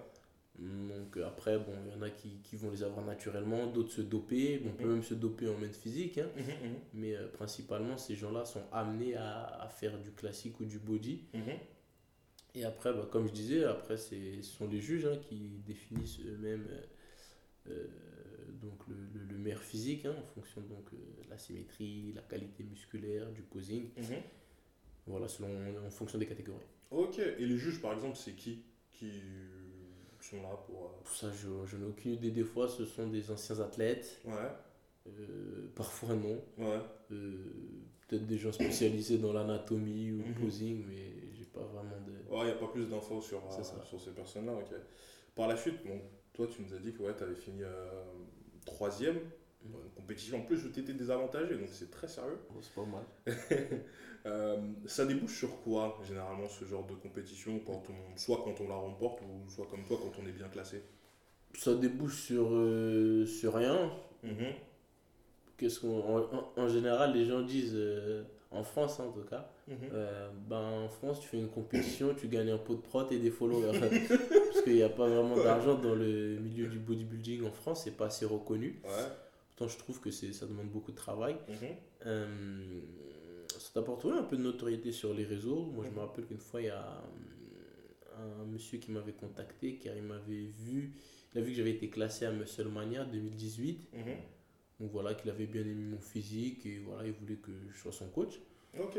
Donc 0.59 1.15
euh, 1.17 1.25
après, 1.25 1.57
bon, 1.57 1.73
il 1.87 1.93
y 1.93 1.95
en 1.95 2.01
a 2.01 2.09
qui, 2.09 2.39
qui 2.43 2.55
vont 2.57 2.69
les 2.69 2.83
avoir 2.83 3.05
naturellement, 3.05 3.67
d'autres 3.67 3.91
se 3.93 4.01
doper. 4.01 4.57
Bon, 4.59 4.69
on 4.71 4.73
peut 4.73 4.87
Mhm. 4.87 4.93
même 4.95 5.03
se 5.03 5.13
doper 5.13 5.47
en 5.49 5.57
main 5.57 5.71
physique. 5.71 6.17
hein. 6.17 6.27
Mhm, 6.35 6.43
mhm. 6.43 6.75
Mais 6.95 7.15
euh, 7.15 7.27
principalement, 7.29 7.97
ces 7.97 8.15
gens-là 8.15 8.43
sont 8.45 8.63
amenés 8.71 9.15
à, 9.15 9.45
à 9.61 9.69
faire 9.69 9.97
du 9.99 10.11
classique 10.11 10.59
ou 10.59 10.65
du 10.65 10.77
body. 10.79 11.23
Et 12.53 12.65
après, 12.65 12.91
bah, 12.93 13.07
comme 13.09 13.27
je 13.27 13.31
disais, 13.33 13.63
après, 13.63 13.95
ce 13.95 14.15
sont 14.41 14.67
les 14.67 14.81
juges 14.81 15.05
hein, 15.05 15.17
qui 15.29 15.61
définissent 15.65 16.19
eux-mêmes 16.19 16.67
euh, 16.69 16.81
euh, 17.69 17.87
donc 18.61 18.87
le, 18.87 18.95
le- 19.13 19.25
le 19.25 19.37
meilleur 19.37 19.61
physique 19.61 20.05
hein, 20.05 20.15
en 20.17 20.25
fonction 20.35 20.61
donc, 20.61 20.85
euh, 20.93 21.23
de 21.23 21.29
la 21.29 21.37
symétrie, 21.37 22.13
la 22.13 22.21
qualité 22.21 22.63
musculaire, 22.63 23.31
du 23.31 23.41
posing. 23.41 23.89
Mhm. 23.97 24.17
Voilà, 25.07 25.27
selon, 25.27 25.49
en 25.85 25.89
fonction 25.89 26.19
des 26.19 26.27
catégories. 26.27 26.59
Ok. 26.91 27.17
Et 27.19 27.45
les 27.45 27.57
juges, 27.57 27.81
par 27.81 27.93
exemple, 27.93 28.15
c'est 28.17 28.33
qui 28.33 28.63
qui 28.91 29.09
sont 30.19 30.41
là 30.43 30.55
pour. 30.67 30.85
euh, 30.85 31.03
Pour 31.03 31.15
ça, 31.15 31.31
je, 31.31 31.47
je 31.65 31.77
n'ai 31.77 31.85
aucune 31.85 32.11
idée. 32.13 32.29
Des 32.31 32.43
fois, 32.43 32.67
ce 32.67 32.85
sont 32.85 33.07
des 33.07 33.31
anciens 33.31 33.59
athlètes. 33.59 34.21
Ouais. 34.25 34.33
euh, 35.07 35.67
parfois, 35.75 36.15
non. 36.15 36.39
Ouais. 36.57 36.79
Euh, 37.11 37.45
Peut-être 38.07 38.27
des 38.27 38.37
gens 38.37 38.51
spécialisés 38.51 39.17
dans 39.19 39.31
l'anatomie 39.31 40.11
ou 40.11 40.17
le 40.17 40.25
Mhm. 40.25 40.33
posing, 40.35 40.85
mais 40.85 41.13
j'ai 41.33 41.45
pas 41.45 41.63
vraiment 41.63 41.97
de. 42.05 42.11
Ouais, 42.29 42.41
il 42.41 42.45
n'y 42.45 42.51
a 42.51 42.55
pas 42.55 42.67
plus 42.67 42.85
d'infos 42.89 43.21
sur, 43.21 43.37
euh, 43.39 43.63
sur 43.85 43.99
ces 44.01 44.11
personnes-là. 44.11 44.53
ok. 44.53 44.75
Par 45.33 45.47
la 45.47 45.55
suite, 45.55 45.75
bon, 45.85 45.99
toi, 46.33 46.45
tu 46.53 46.61
nous 46.61 46.73
as 46.73 46.79
dit 46.79 46.91
que 46.93 47.01
ouais, 47.03 47.15
tu 47.15 47.23
avais 47.23 47.35
fini 47.35 47.63
euh, 47.63 48.03
troisième. 48.65 49.19
Une 49.63 49.73
compétition 49.95 50.39
en 50.39 50.41
plus, 50.41 50.59
tu 50.73 50.79
étais 50.79 50.93
désavantagé, 50.93 51.55
donc 51.55 51.69
c'est 51.71 51.91
très 51.91 52.07
sérieux. 52.07 52.39
Bon, 52.49 52.59
c'est 52.61 52.73
pas 52.73 52.85
mal. 52.85 53.05
Euh, 54.27 54.57
ça 54.85 55.05
débouche 55.05 55.39
sur 55.39 55.63
quoi, 55.63 55.99
généralement, 56.07 56.47
ce 56.47 56.63
genre 56.65 56.85
de 56.85 56.93
compétition, 56.93 57.59
quand 57.65 57.81
on, 57.89 58.17
soit 58.17 58.43
quand 58.43 58.61
on 58.61 58.67
la 58.67 58.75
remporte, 58.75 59.21
ou 59.21 59.49
soit 59.49 59.65
comme 59.65 59.83
toi, 59.83 59.97
quand 59.99 60.21
on 60.21 60.27
est 60.27 60.31
bien 60.31 60.47
classé? 60.47 60.83
Ça 61.57 61.73
débouche 61.73 62.21
sur, 62.25 62.49
euh, 62.51 63.25
sur 63.25 63.55
rien. 63.55 63.91
Mhm. 64.23 64.53
Qu'est-ce 65.57 65.79
qu'on, 65.79 66.27
en, 66.55 66.67
général, 66.67 67.13
les 67.13 67.25
gens 67.25 67.41
disent, 67.41 67.73
euh, 67.75 68.23
en 68.51 68.63
France 68.63 68.99
en 68.99 69.11
tout 69.11 69.23
cas, 69.23 69.50
Mhm. 69.67 69.77
euh, 69.93 70.29
ben, 70.49 70.83
en 70.85 70.89
France, 70.89 71.19
tu 71.19 71.27
fais 71.27 71.37
une 71.37 71.49
compétition, 71.49 72.13
tu 72.13 72.27
gagnes 72.27 72.49
un 72.51 72.57
pot 72.57 72.75
de 72.75 72.81
prot 72.81 73.09
et 73.09 73.19
des 73.19 73.31
followers. 73.31 73.79
Parce 74.09 74.61
qu'il 74.63 74.73
n'y 74.73 74.83
a 74.83 74.89
pas 74.89 75.07
vraiment 75.07 75.35
d'argent 75.37 75.75
dans 75.75 75.95
le 75.95 76.37
milieu 76.39 76.67
du 76.67 76.79
bodybuilding 76.79 77.45
en 77.45 77.51
France, 77.51 77.83
c'est 77.83 77.95
pas 77.95 78.07
assez 78.07 78.25
reconnu. 78.25 78.81
Ouais. 78.83 78.89
Pourtant, 79.49 79.67
je 79.67 79.77
trouve 79.77 79.99
que 79.99 80.11
ça 80.11 80.45
demande 80.45 80.69
beaucoup 80.69 80.91
de 80.91 80.97
travail. 80.97 81.35
Mhm. 81.47 81.55
Euh, 82.07 82.81
ça 83.49 83.69
t'apporte 83.75 84.03
ouais, 84.05 84.13
un 84.13 84.23
peu 84.23 84.37
de 84.37 84.41
notoriété 84.41 84.91
sur 84.91 85.13
les 85.13 85.23
réseaux. 85.23 85.65
Moi, 85.73 85.85
je 85.85 85.91
me 85.91 85.99
rappelle 85.99 86.25
qu'une 86.25 86.39
fois, 86.39 86.61
il 86.61 86.67
y 86.67 86.69
a 86.69 87.03
euh, 88.19 88.41
un 88.41 88.45
monsieur 88.45 88.79
qui 88.79 88.91
m'avait 88.91 89.13
contacté 89.13 89.75
car 89.75 89.95
il 89.95 90.03
m'avait 90.03 90.47
vu, 90.65 90.93
il 91.33 91.39
a 91.39 91.41
vu 91.41 91.51
que 91.51 91.57
j'avais 91.57 91.71
été 91.71 91.89
classé 91.89 92.25
à 92.25 92.31
Musclemania 92.31 93.05
2018. 93.05 93.89
Mhm. 93.93 94.03
Donc 94.79 94.91
voilà, 94.91 95.13
qu'il 95.13 95.29
avait 95.29 95.45
bien 95.45 95.61
aimé 95.61 95.83
mon 95.91 95.99
physique 95.99 96.65
et 96.65 96.79
voilà, 96.79 97.05
il 97.05 97.13
voulait 97.13 97.35
que 97.35 97.51
je 97.71 97.77
sois 97.77 97.91
son 97.91 98.07
coach. 98.07 98.39
Ok. 98.79 98.97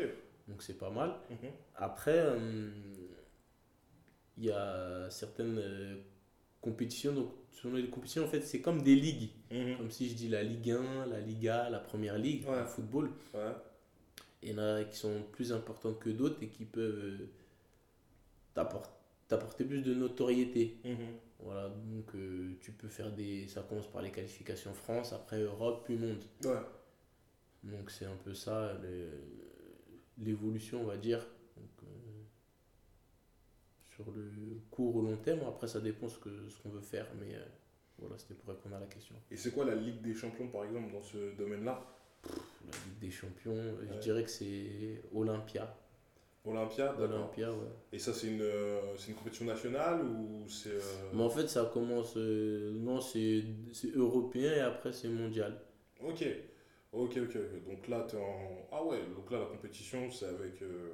Donc 0.49 0.63
c'est 0.63 0.79
pas 0.79 0.91
mal. 0.91 1.11
Mhm. 1.31 1.51
Après, 1.77 2.19
euh, 2.19 2.71
il 4.39 4.45
y 4.47 4.51
a 4.51 5.09
certaines 5.11 5.59
euh, 5.59 5.97
compétitions. 6.61 7.13
Donc, 7.13 7.31
selon 7.53 7.75
les 7.77 7.89
compétitions, 7.89 8.25
en 8.25 8.29
fait, 8.29 8.41
c'est 8.43 8.61
comme 8.61 8.83
des 8.83 8.95
ligues. 8.97 9.31
Mhm. 9.51 9.77
Comme 9.77 9.91
si 9.91 10.09
je 10.09 10.15
dis 10.15 10.29
la 10.29 10.43
Ligue 10.43 10.71
1, 10.71 11.07
la 11.07 11.21
Liga, 11.21 11.71
la 11.71 11.79
Première 11.79 12.19
Ligue, 12.19 12.47
Ouais. 12.49 12.61
le 12.61 12.67
football. 12.67 13.11
Ouais. 13.35 13.53
Il 14.43 14.51
y 14.51 14.55
en 14.55 14.59
a 14.59 14.85
qui 14.85 14.97
sont 14.97 15.23
plus 15.33 15.53
importantes 15.53 16.01
que 16.01 16.11
d'autres 16.11 16.43
et 16.43 16.49
qui 16.49 16.65
peuvent 16.65 17.05
euh, 17.05 17.29
t'apport- 18.55 18.91
t'apporter 19.29 19.65
plus 19.65 19.83
de 19.83 19.95
notoriété. 19.95 20.79
Mhm. 20.85 20.97
Voilà, 21.41 21.69
donc 21.69 22.15
euh, 22.15 22.55
tu 22.61 22.73
peux 22.73 22.89
faire 22.89 23.11
des. 23.13 23.47
Ça 23.49 23.63
commence 23.63 23.87
par 23.89 24.03
les 24.03 24.11
qualifications 24.11 24.73
France, 24.75 25.13
après 25.13 25.41
Europe, 25.41 25.83
puis 25.85 25.97
monde. 25.97 26.23
Ouais. 26.45 26.61
Donc 27.65 27.91
c'est 27.91 28.07
un 28.07 28.17
peu 28.25 28.35
ça 28.35 28.73
le- 28.83 29.11
l'évolution, 30.19 30.83
on 30.83 30.87
va 30.87 30.97
dire. 30.97 31.19
Donc, 31.57 31.69
euh, 31.85 31.87
sur 33.95 34.11
le 34.13 34.31
court 34.71 34.97
ou 34.97 35.03
long 35.03 35.17
terme. 35.17 35.41
Après, 35.49 35.67
ça 35.69 35.81
dépend 35.81 36.09
ce 36.09 36.19
qu'on 36.19 36.31
ce 36.49 36.63
qu'on 36.63 36.71
veut 36.71 36.81
faire. 36.81 37.07
Mais 37.21 37.35
euh, 37.35 37.45
voilà, 37.99 38.17
c'était 38.19 38.35
pour 38.35 38.49
répondre 38.55 38.77
à 38.77 38.81
la 38.81 38.87
question. 38.87 39.15
Et 39.31 39.37
c'est 39.37 39.51
quoi 39.53 39.65
la 39.65 39.75
Ligue 39.75 40.01
des 40.01 40.15
Champions, 40.15 40.49
par 40.49 40.65
exemple, 40.65 40.93
dans 40.93 41.03
ce 41.03 41.35
domaine-là? 41.37 41.85
La 42.25 42.31
Ligue 42.87 42.99
des 43.01 43.11
Champions, 43.11 43.53
euh, 43.57 43.73
Ouais. 43.81 43.87
je 43.95 43.99
dirais 43.99 44.23
que 44.25 44.31
c'est 44.31 45.03
Olympia. 45.15 45.77
Olympia, 46.45 46.89
d'accord. 46.89 47.05
Olympia, 47.11 47.53
ouais. 47.53 47.69
Et 47.93 47.99
ça, 48.01 48.13
c'est 48.13 48.27
une, 48.29 48.45
une 49.09 49.15
compétition 49.15 49.45
nationale 49.45 50.05
ou 50.05 50.45
c'est. 50.49 50.71
euh, 50.71 50.81
Mais 51.15 51.23
en 51.23 51.31
fait, 51.31 51.47
ça 51.49 51.71
commence. 51.73 52.17
non, 52.17 53.01
c'est 53.01 53.45
c'est 53.73 53.95
européen 53.95 54.53
et 54.53 54.61
après, 54.61 54.93
c'est 54.93 55.09
mondial. 55.09 55.61
Ok, 56.05 56.25
ok, 56.93 57.19
ok. 57.25 57.37
Donc 57.69 57.89
là, 57.89 58.07
t'es 58.09 58.17
en. 58.17 58.67
Ah 58.71 58.85
ouais, 58.85 58.99
donc 59.15 59.31
là, 59.31 59.41
la 59.41 59.47
compétition, 59.47 60.11
c'est 60.11 60.27
avec. 60.27 60.61
euh, 60.63 60.91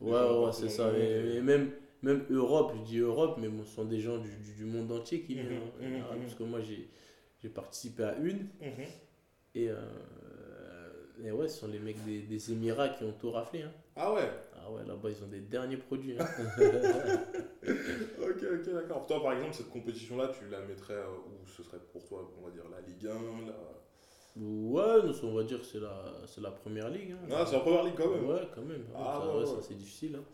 Ouais, 0.00 0.10
ouais, 0.12 0.52
c'est 0.52 0.68
ça. 0.68 0.84
monde, 0.86 0.94
Mais, 0.98 1.36
et- 1.36 1.40
même, 1.42 1.70
même 2.02 2.24
Europe, 2.30 2.72
je 2.76 2.82
dis 2.82 2.98
Europe, 2.98 3.38
mais 3.40 3.48
bon, 3.48 3.64
ce 3.64 3.74
sont 3.76 3.84
des 3.84 4.00
gens 4.00 4.18
du, 4.18 4.28
du, 4.36 4.52
du 4.54 4.64
monde 4.64 4.90
entier 4.92 5.22
qui 5.22 5.34
viennent. 5.34 5.46
Mhm, 5.48 5.56
hein, 5.56 5.80
mhm, 5.80 6.16
mhm. 6.16 6.22
Parce 6.22 6.34
que 6.34 6.42
moi, 6.44 6.60
j'ai 6.60 7.48
participé 7.48 8.02
à 8.04 8.16
une. 8.16 8.48
Et, 9.54 9.70
euh, 9.70 9.76
et 11.24 11.30
ouais, 11.30 11.48
ce 11.48 11.60
sont 11.60 11.68
les 11.68 11.78
mecs 11.78 12.02
des, 12.04 12.22
des 12.22 12.52
Émirats 12.52 12.88
qui 12.88 13.04
ont 13.04 13.12
tout 13.12 13.30
raflé. 13.30 13.62
Hein. 13.62 13.72
Ah 13.96 14.12
ouais, 14.12 14.28
Ah 14.56 14.70
ouais, 14.72 14.84
là-bas, 14.84 15.10
ils 15.10 15.22
ont 15.24 15.28
des 15.28 15.40
derniers 15.40 15.76
produits. 15.76 16.16
hein. 16.18 16.26
ok, 17.66 18.44
ok, 18.52 18.72
d'accord. 18.74 19.06
Toi, 19.06 19.22
par 19.22 19.32
exemple, 19.32 19.54
cette 19.54 19.70
compétition-là, 19.70 20.32
tu 20.38 20.48
la 20.50 20.60
mettrais 20.62 20.94
euh, 20.94 21.06
où 21.28 21.46
ce 21.46 21.62
serait 21.62 21.78
pour 21.92 22.04
toi, 22.04 22.28
on 22.40 22.44
va 22.44 22.50
dire, 22.50 22.64
la 22.70 22.80
Ligue 22.80 23.06
1 23.06 23.46
la... 23.46 23.54
ouais, 24.36 25.02
nous, 25.04 25.14
on 25.28 25.34
va 25.34 25.42
dire 25.44 25.60
que 25.60 25.66
c'est 25.66 25.80
la, 25.80 26.04
c'est 26.26 26.40
la 26.40 26.50
première 26.50 26.88
ligue. 26.90 27.12
hein. 27.12 27.28
Ah, 27.30 27.44
c'est 27.46 27.54
la 27.54 27.60
première 27.60 27.84
ligue 27.84 27.94
quand 27.96 28.10
même. 28.10 28.26
Ouais, 28.28 28.48
quand 28.54 28.62
même. 28.62 28.84
Ah, 28.94 29.20
ça, 29.22 29.28
ouais, 29.34 29.40
ouais, 29.40 29.46
ça, 29.46 29.52
c'est 29.68 29.76
difficile. 29.76 30.16
hein. 30.18 30.24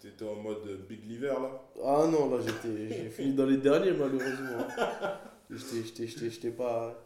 T'étais 0.00 0.24
en 0.24 0.36
mode 0.36 0.86
Big 0.88 1.04
Liver 1.06 1.28
là 1.28 1.62
Ah 1.84 2.06
non, 2.10 2.30
là, 2.34 2.42
j'étais, 2.44 2.88
j'ai 2.88 3.10
fini 3.10 3.34
dans 3.34 3.46
les 3.46 3.58
derniers, 3.58 3.92
malheureusement. 3.92 4.66
J'étais, 5.50 5.82
j'étais, 5.84 6.06
j'étais, 6.06 6.30
j'étais 6.30 6.50
pas. 6.50 7.04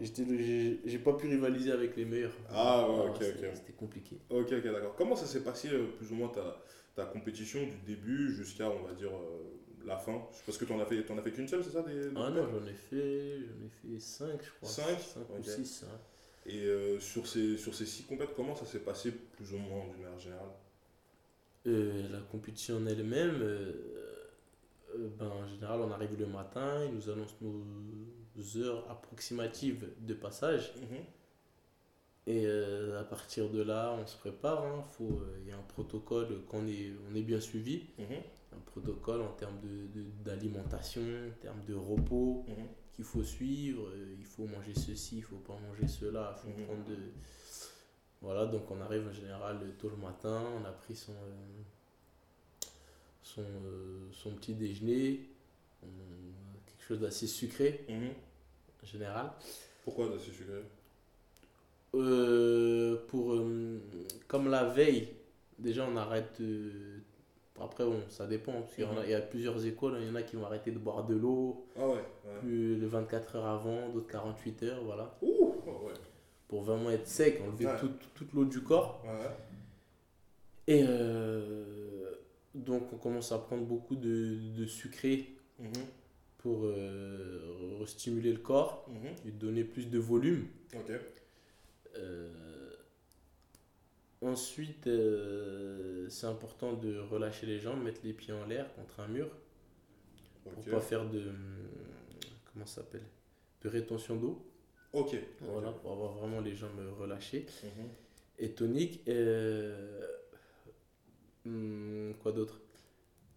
J'ai, 0.00 0.80
j'ai 0.84 0.98
pas 0.98 1.12
pu 1.12 1.28
rivaliser 1.28 1.72
avec 1.72 1.94
les 1.96 2.06
meilleurs. 2.06 2.32
Ah 2.50 2.88
ouais, 2.90 3.08
ok, 3.10 3.16
c'est- 3.20 3.32
ok. 3.32 3.50
C'était 3.54 3.72
compliqué. 3.74 4.16
Ok, 4.30 4.46
ok, 4.50 4.62
d'accord. 4.72 4.94
Comment 4.96 5.14
ça 5.14 5.26
s'est 5.26 5.44
passé 5.44 5.68
euh, 5.72 5.88
plus 5.98 6.10
ou 6.10 6.14
moins 6.14 6.28
ta, 6.28 6.56
ta 6.96 7.04
compétition 7.04 7.60
du 7.60 7.76
début 7.94 8.34
jusqu'à, 8.34 8.70
on 8.70 8.82
va 8.86 8.94
dire, 8.94 9.10
euh, 9.10 9.59
la 9.86 9.96
fin 9.96 10.22
Parce 10.46 10.58
que 10.58 10.64
t'en 10.64 10.78
as 10.80 10.86
fait, 10.86 10.98
as 11.10 11.22
fait 11.22 11.32
qu'une 11.32 11.48
seule, 11.48 11.64
c'est 11.64 11.70
ça 11.70 11.82
des, 11.82 12.08
Ah 12.16 12.30
non, 12.30 12.46
j'en 12.50 12.66
ai 12.66 12.74
fait, 12.74 13.40
j'en 13.40 13.66
ai 13.66 13.68
fait 13.94 13.98
5, 14.00 14.40
je 14.42 14.50
crois. 14.52 14.68
Cinq 14.68 14.98
5 15.00 15.20
Ok. 15.30 15.38
ou 15.38 15.42
6. 15.44 15.84
Et 16.46 16.64
euh, 16.64 16.98
sur, 17.00 17.26
ces, 17.26 17.56
sur 17.58 17.74
ces 17.74 17.86
six 17.86 18.04
compètes, 18.04 18.34
comment 18.34 18.54
ça 18.56 18.64
s'est 18.64 18.80
passé 18.80 19.12
plus 19.12 19.52
ou 19.52 19.58
moins 19.58 19.84
d'une 19.88 20.02
manière 20.02 20.18
générale? 20.18 20.48
Euh, 21.66 22.08
la 22.10 22.20
compétition 22.20 22.76
en 22.78 22.86
elle-même, 22.86 23.38
euh, 23.42 23.72
euh, 24.96 25.08
ben, 25.18 25.26
en 25.28 25.46
général, 25.46 25.80
on 25.80 25.90
arrive 25.92 26.18
le 26.18 26.26
matin, 26.26 26.84
ils 26.86 26.94
nous 26.94 27.10
annoncent 27.10 27.34
nos 27.42 28.56
heures 28.56 28.90
approximatives 28.90 29.86
de 30.00 30.14
passage. 30.14 30.72
Et 32.26 32.44
euh, 32.46 33.00
à 33.00 33.04
partir 33.04 33.48
de 33.50 33.62
là, 33.62 33.92
on 34.00 34.06
se 34.06 34.16
prépare. 34.16 34.64
hein. 34.64 34.84
Il 35.42 35.48
y 35.48 35.52
a 35.52 35.56
un 35.56 35.62
protocole 35.62 36.44
qu'on 36.48 36.66
est, 36.66 36.92
on 37.10 37.14
est 37.14 37.22
bien 37.22 37.40
suivi. 37.40 37.86
Mhm, 37.98 38.06
Un 38.52 38.58
protocole 38.66 39.22
en 39.22 39.32
termes 39.32 39.60
de- 39.60 39.86
de- 40.00 40.10
d'alimentation, 40.24 41.02
en 41.02 41.40
termes 41.40 41.64
de 41.66 41.74
repos 41.74 42.44
mhm. 42.48 42.66
qu'il 42.92 43.04
faut 43.04 43.22
suivre. 43.22 43.88
Euh, 43.88 44.14
il 44.18 44.24
faut 44.24 44.46
manger 44.46 44.74
ceci, 44.74 45.18
il 45.18 45.22
faut 45.22 45.36
pas 45.36 45.56
manger 45.68 45.86
cela. 45.86 46.34
Il 46.36 46.40
faut 46.52 46.58
Mhm. 46.58 46.66
prendre 46.66 46.84
de... 46.84 46.96
Voilà, 48.22 48.46
donc 48.46 48.70
on 48.70 48.80
arrive 48.80 49.06
en 49.08 49.12
général 49.12 49.58
tôt 49.78 49.88
le 49.88 49.96
matin. 49.96 50.42
On 50.60 50.64
a 50.64 50.72
pris 50.72 50.94
son, 50.96 51.12
euh, 51.12 52.66
son, 53.22 53.42
euh, 53.42 54.08
son 54.12 54.32
petit 54.32 54.54
déjeuner. 54.54 55.28
Quelque 56.66 56.86
chose 56.86 57.00
d'assez 57.00 57.26
sucré 57.26 57.84
Mhm. 57.88 58.10
en 58.82 58.86
général. 58.86 59.30
Pourquoi 59.84 60.08
de 60.08 60.18
ces 60.18 60.32
sucré? 60.32 60.62
Euh, 61.94 62.96
pour 63.08 63.34
comme 64.28 64.48
la 64.48 64.64
veille 64.64 65.08
déjà 65.58 65.84
on 65.88 65.96
arrête 65.96 66.40
après 67.60 67.84
bon 67.84 68.00
ça 68.08 68.26
dépend 68.26 68.52
parce 68.62 68.74
qu'il 68.74 68.84
y, 68.84 68.86
en 68.86 68.96
a- 68.98 69.04
il 69.04 69.10
y 69.10 69.14
a 69.14 69.20
plusieurs 69.20 69.64
écoles 69.66 69.98
il 70.00 70.06
y 70.06 70.10
en 70.10 70.14
a 70.14 70.22
qui 70.22 70.36
vont 70.36 70.46
arrêter 70.46 70.70
de 70.70 70.78
boire 70.78 71.04
de 71.06 71.14
l'eau 71.14 71.66
Ah 71.76 71.86
ouais, 71.86 71.94
ouais. 71.94 72.38
plus 72.40 72.76
de 72.76 72.86
24 72.86 73.36
heures 73.36 73.46
avant 73.46 73.88
d'autres 73.90 74.08
48 74.10 74.62
heures 74.64 74.82
voilà 74.84 75.16
Ouh, 75.22 75.54
ouais, 75.66 75.72
ouais. 75.88 75.92
pour 76.48 76.62
vraiment 76.62 76.90
être 76.90 77.06
sec 77.06 77.40
enlever 77.46 77.66
Ouais. 77.66 77.78
toute, 77.78 78.14
toute 78.14 78.32
l'eau 78.32 78.44
du 78.44 78.62
corps 78.62 79.02
et 80.66 80.84
euh, 80.86 82.12
donc 82.54 82.92
on 82.92 82.96
commence 82.96 83.32
à 83.32 83.38
prendre 83.38 83.64
beaucoup 83.64 83.96
de, 83.96 84.36
de 84.56 84.66
sucré 84.66 85.34
Mhm, 85.58 85.72
pour 86.38 86.60
euh, 86.64 87.76
restimuler 87.80 88.32
le 88.32 88.38
corps 88.38 88.86
mhm. 88.88 89.10
et 89.28 89.30
donner 89.30 89.62
plus 89.64 89.90
de 89.90 89.98
volume 89.98 90.46
Ok. 90.74 90.92
Euh, 91.98 92.28
ensuite, 94.22 94.86
euh, 94.86 96.08
c'est 96.08 96.26
important 96.26 96.72
de 96.74 96.98
relâcher 96.98 97.46
les 97.46 97.58
jambes, 97.58 97.82
mettre 97.82 98.00
les 98.04 98.12
pieds 98.12 98.32
en 98.32 98.46
l'air 98.46 98.72
contre 98.74 99.00
un 99.00 99.08
mur 99.08 99.28
pour 100.52 100.64
Ok. 100.64 100.70
pas 100.70 100.80
faire 100.80 101.08
de 101.08 101.32
comment 102.52 102.66
ça 102.66 102.76
s'appelle 102.82 103.04
de 103.62 103.68
rétention 103.68 104.16
d'eau. 104.16 104.46
Ok. 104.92 105.16
Voilà, 105.40 105.72
pour 105.72 105.92
avoir 105.92 106.12
vraiment 106.12 106.40
les 106.40 106.54
jambes 106.54 106.80
relâchées 106.98 107.46
Mhm. 107.62 107.88
et 108.38 108.52
toniques. 108.52 109.02
Euh, 109.08 110.00
hum, 111.46 112.14
quoi 112.22 112.32
d'autre? 112.32 112.60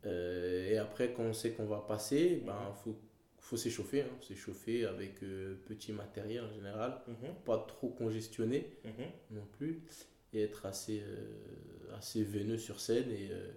Euh, 0.05 0.69
Et 0.71 0.77
après, 0.77 1.13
quand 1.13 1.23
on 1.23 1.33
sait 1.33 1.51
qu'on 1.53 1.65
va 1.65 1.79
passer, 1.81 2.41
ben 2.45 2.73
faut 2.83 2.95
faut 3.39 3.57
s'échauffer, 3.57 4.03
hein, 4.03 4.07
s'échauffer 4.21 4.85
avec 4.85 5.19
petit 5.67 5.91
matériel 5.91 6.45
en 6.45 6.53
général, 6.53 7.01
Mhm, 7.07 7.35
pas 7.45 7.57
trop 7.59 7.89
congestionné. 7.89 8.71
mhm. 8.85 9.11
non 9.31 9.45
plus 9.57 9.81
et 10.33 10.41
être 10.43 10.65
assez, 10.65 11.01
euh, 11.05 11.95
assez 11.97 12.23
veineux 12.23 12.57
sur 12.57 12.79
scène 12.79 13.09
et, 13.11 13.29
euh, 13.31 13.51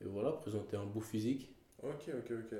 et 0.00 0.04
voilà, 0.06 0.32
présenter 0.32 0.76
un 0.76 0.86
beau 0.86 1.00
physique. 1.00 1.54
Ok, 1.82 2.08
ok, 2.08 2.30
ok. 2.30 2.58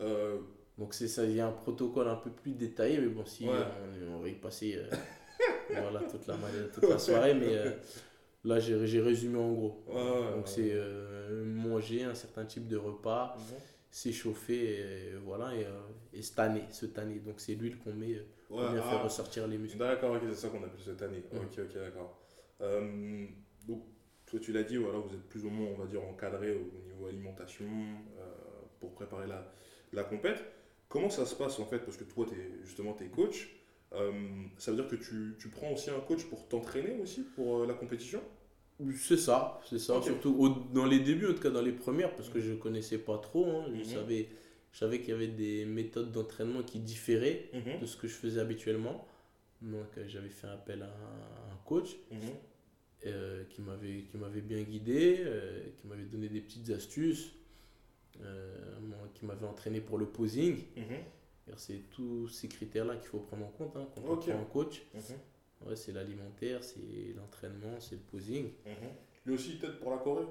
Euh, 0.00 0.38
Donc 0.78 0.94
c'est 0.94 1.08
ça, 1.08 1.24
il 1.24 1.32
y 1.32 1.40
a 1.40 1.46
un 1.46 1.52
protocole 1.52 2.08
un 2.08 2.16
peu 2.16 2.30
plus 2.30 2.52
détaillé, 2.52 2.98
mais 2.98 3.08
bon, 3.08 3.24
si 3.26 3.46
Ouais. 3.46 3.54
on, 4.08 4.14
on 4.16 4.20
va 4.20 4.28
y 4.28 4.34
passer 4.34 4.78
voilà, 5.70 6.00
toute, 6.00 6.26
la, 6.26 6.36
ma- 6.36 6.48
toute 6.72 6.88
la 6.88 6.98
soirée, 6.98 7.34
mais 7.34 7.54
là 8.44 8.58
j'ai 8.60 8.86
j'ai 8.86 9.00
résumé 9.00 9.38
en 9.38 9.52
gros. 9.52 9.84
Ouais, 9.86 9.94
ouais, 9.94 10.32
Donc 10.36 10.48
c'est 10.48 10.74
manger 11.44 12.04
un 12.04 12.14
certain 12.14 12.44
type 12.46 12.66
de 12.66 12.76
repas, 12.76 13.36
mhm. 13.36 13.56
s'échauffer, 13.90 14.80
et, 14.80 15.14
voilà, 15.24 15.54
et, 15.54 15.66
et 16.14 16.22
se 16.22 16.34
tanner, 16.34 16.64
se 16.70 16.86
tanner. 16.86 17.18
Donc 17.20 17.40
c'est 17.40 17.54
l'huile 17.54 17.78
qu'on 17.78 17.92
met 17.92 18.22
pour 18.48 18.58
bien 18.60 18.80
ah, 18.80 18.90
faire 18.90 19.02
ressortir 19.04 19.46
les 19.46 19.58
muscles. 19.58 19.78
D'accord, 19.78 20.14
ok, 20.14 20.22
c'est 20.28 20.34
ça 20.34 20.48
qu'on 20.48 20.62
appelle 20.64 20.80
cette 20.84 21.02
année. 21.02 21.22
Mm. 21.32 21.36
Ok, 21.36 21.58
ok, 21.58 21.74
d'accord. 21.74 22.19
Euh, 22.60 23.26
donc, 23.66 23.82
toi, 24.26 24.40
tu 24.40 24.52
l'as 24.52 24.62
dit, 24.64 24.76
voilà, 24.76 24.98
vous 24.98 25.14
êtes 25.14 25.28
plus 25.28 25.44
ou 25.44 25.50
moins, 25.50 25.68
on 25.68 25.74
va 25.78 25.86
dire, 25.86 26.02
encadré 26.04 26.52
au 26.54 26.70
niveau 26.86 27.06
alimentation 27.06 27.66
euh, 27.66 28.22
pour 28.80 28.92
préparer 28.94 29.26
la, 29.26 29.52
la 29.92 30.04
compète. 30.04 30.42
Comment 30.88 31.10
ça 31.10 31.24
se 31.26 31.34
passe 31.34 31.58
en 31.60 31.66
fait? 31.66 31.78
Parce 31.80 31.96
que 31.96 32.04
toi, 32.04 32.26
es, 32.32 32.64
justement, 32.64 32.94
tu 32.94 33.04
es 33.04 33.08
coach. 33.08 33.50
Euh, 33.92 34.12
ça 34.58 34.70
veut 34.70 34.76
dire 34.76 34.88
que 34.88 34.96
tu, 34.96 35.36
tu 35.38 35.48
prends 35.48 35.72
aussi 35.72 35.90
un 35.90 36.00
coach 36.00 36.24
pour 36.26 36.46
t'entraîner 36.48 36.96
aussi 37.02 37.22
pour 37.22 37.64
la 37.66 37.74
compétition? 37.74 38.20
C'est 38.96 39.18
ça, 39.18 39.60
c'est 39.68 39.78
ça. 39.78 40.00
Surtout 40.00 40.34
au- 40.38 40.48
dans 40.48 40.86
les 40.86 41.00
débuts, 41.00 41.26
en 41.28 41.34
tout 41.34 41.40
cas 41.42 41.50
dans 41.50 41.60
les 41.60 41.72
premières, 41.72 42.14
parce 42.16 42.28
que 42.30 42.40
je 42.40 42.54
connaissais 42.54 42.98
pas 42.98 43.18
trop. 43.18 43.44
hein. 43.46 43.64
Je 43.74 43.78
Mhm. 43.80 43.84
savais, 43.84 44.28
je 44.72 44.78
savais 44.78 45.00
qu'il 45.00 45.10
y 45.10 45.12
avait 45.12 45.28
des 45.28 45.66
méthodes 45.66 46.12
d'entraînement 46.12 46.62
qui 46.62 46.78
différaient 46.80 47.50
Mhm, 47.52 47.80
de 47.80 47.86
ce 47.86 47.96
que 47.96 48.08
je 48.08 48.14
faisais 48.14 48.40
habituellement. 48.40 49.06
Donc 49.60 49.98
euh, 49.98 50.04
j'avais 50.08 50.30
fait 50.30 50.46
appel 50.48 50.82
à 50.82 50.86
un, 50.86 51.52
un 51.52 51.56
coach 51.66 51.96
mhm. 52.10 52.20
Euh, 53.06 53.44
qui 53.50 53.62
m'avait 53.62 54.02
qui 54.02 54.16
m'avait 54.18 54.40
bien 54.42 54.62
guidé, 54.62 55.16
euh, 55.20 55.62
qui 55.80 55.86
m'avait 55.86 56.04
donné 56.04 56.28
des 56.28 56.40
petites 56.40 56.70
astuces, 56.70 57.32
euh, 58.22 58.54
qui 59.14 59.24
m'avait 59.24 59.46
entraîné 59.46 59.80
pour 59.80 59.98
le 59.98 60.06
posing. 60.06 60.58
Et 61.48 61.52
C'est 61.56 61.82
tous 61.90 62.28
ces 62.28 62.48
critères-là 62.48 62.96
qu'il 62.96 63.08
faut 63.08 63.18
prendre 63.20 63.46
en 63.46 63.50
compte 63.50 63.76
hein, 63.76 63.86
quand 63.94 64.02
on 64.02 64.16
prend 64.16 64.40
un 64.40 64.44
coach. 64.44 64.82
mhm, 64.94 65.68
Ouais, 65.68 65.76
c'est 65.76 65.92
l'alimentaire, 65.92 66.62
c'est 66.64 67.14
l'entraînement, 67.16 67.80
c'est 67.80 67.96
le 67.96 68.00
posing. 68.02 68.46
mhm. 68.64 68.88
Lui 69.26 69.34
aussi, 69.34 69.56
peut-être 69.58 69.78
pour 69.80 69.90
la 69.90 69.98
Corée? 69.98 70.24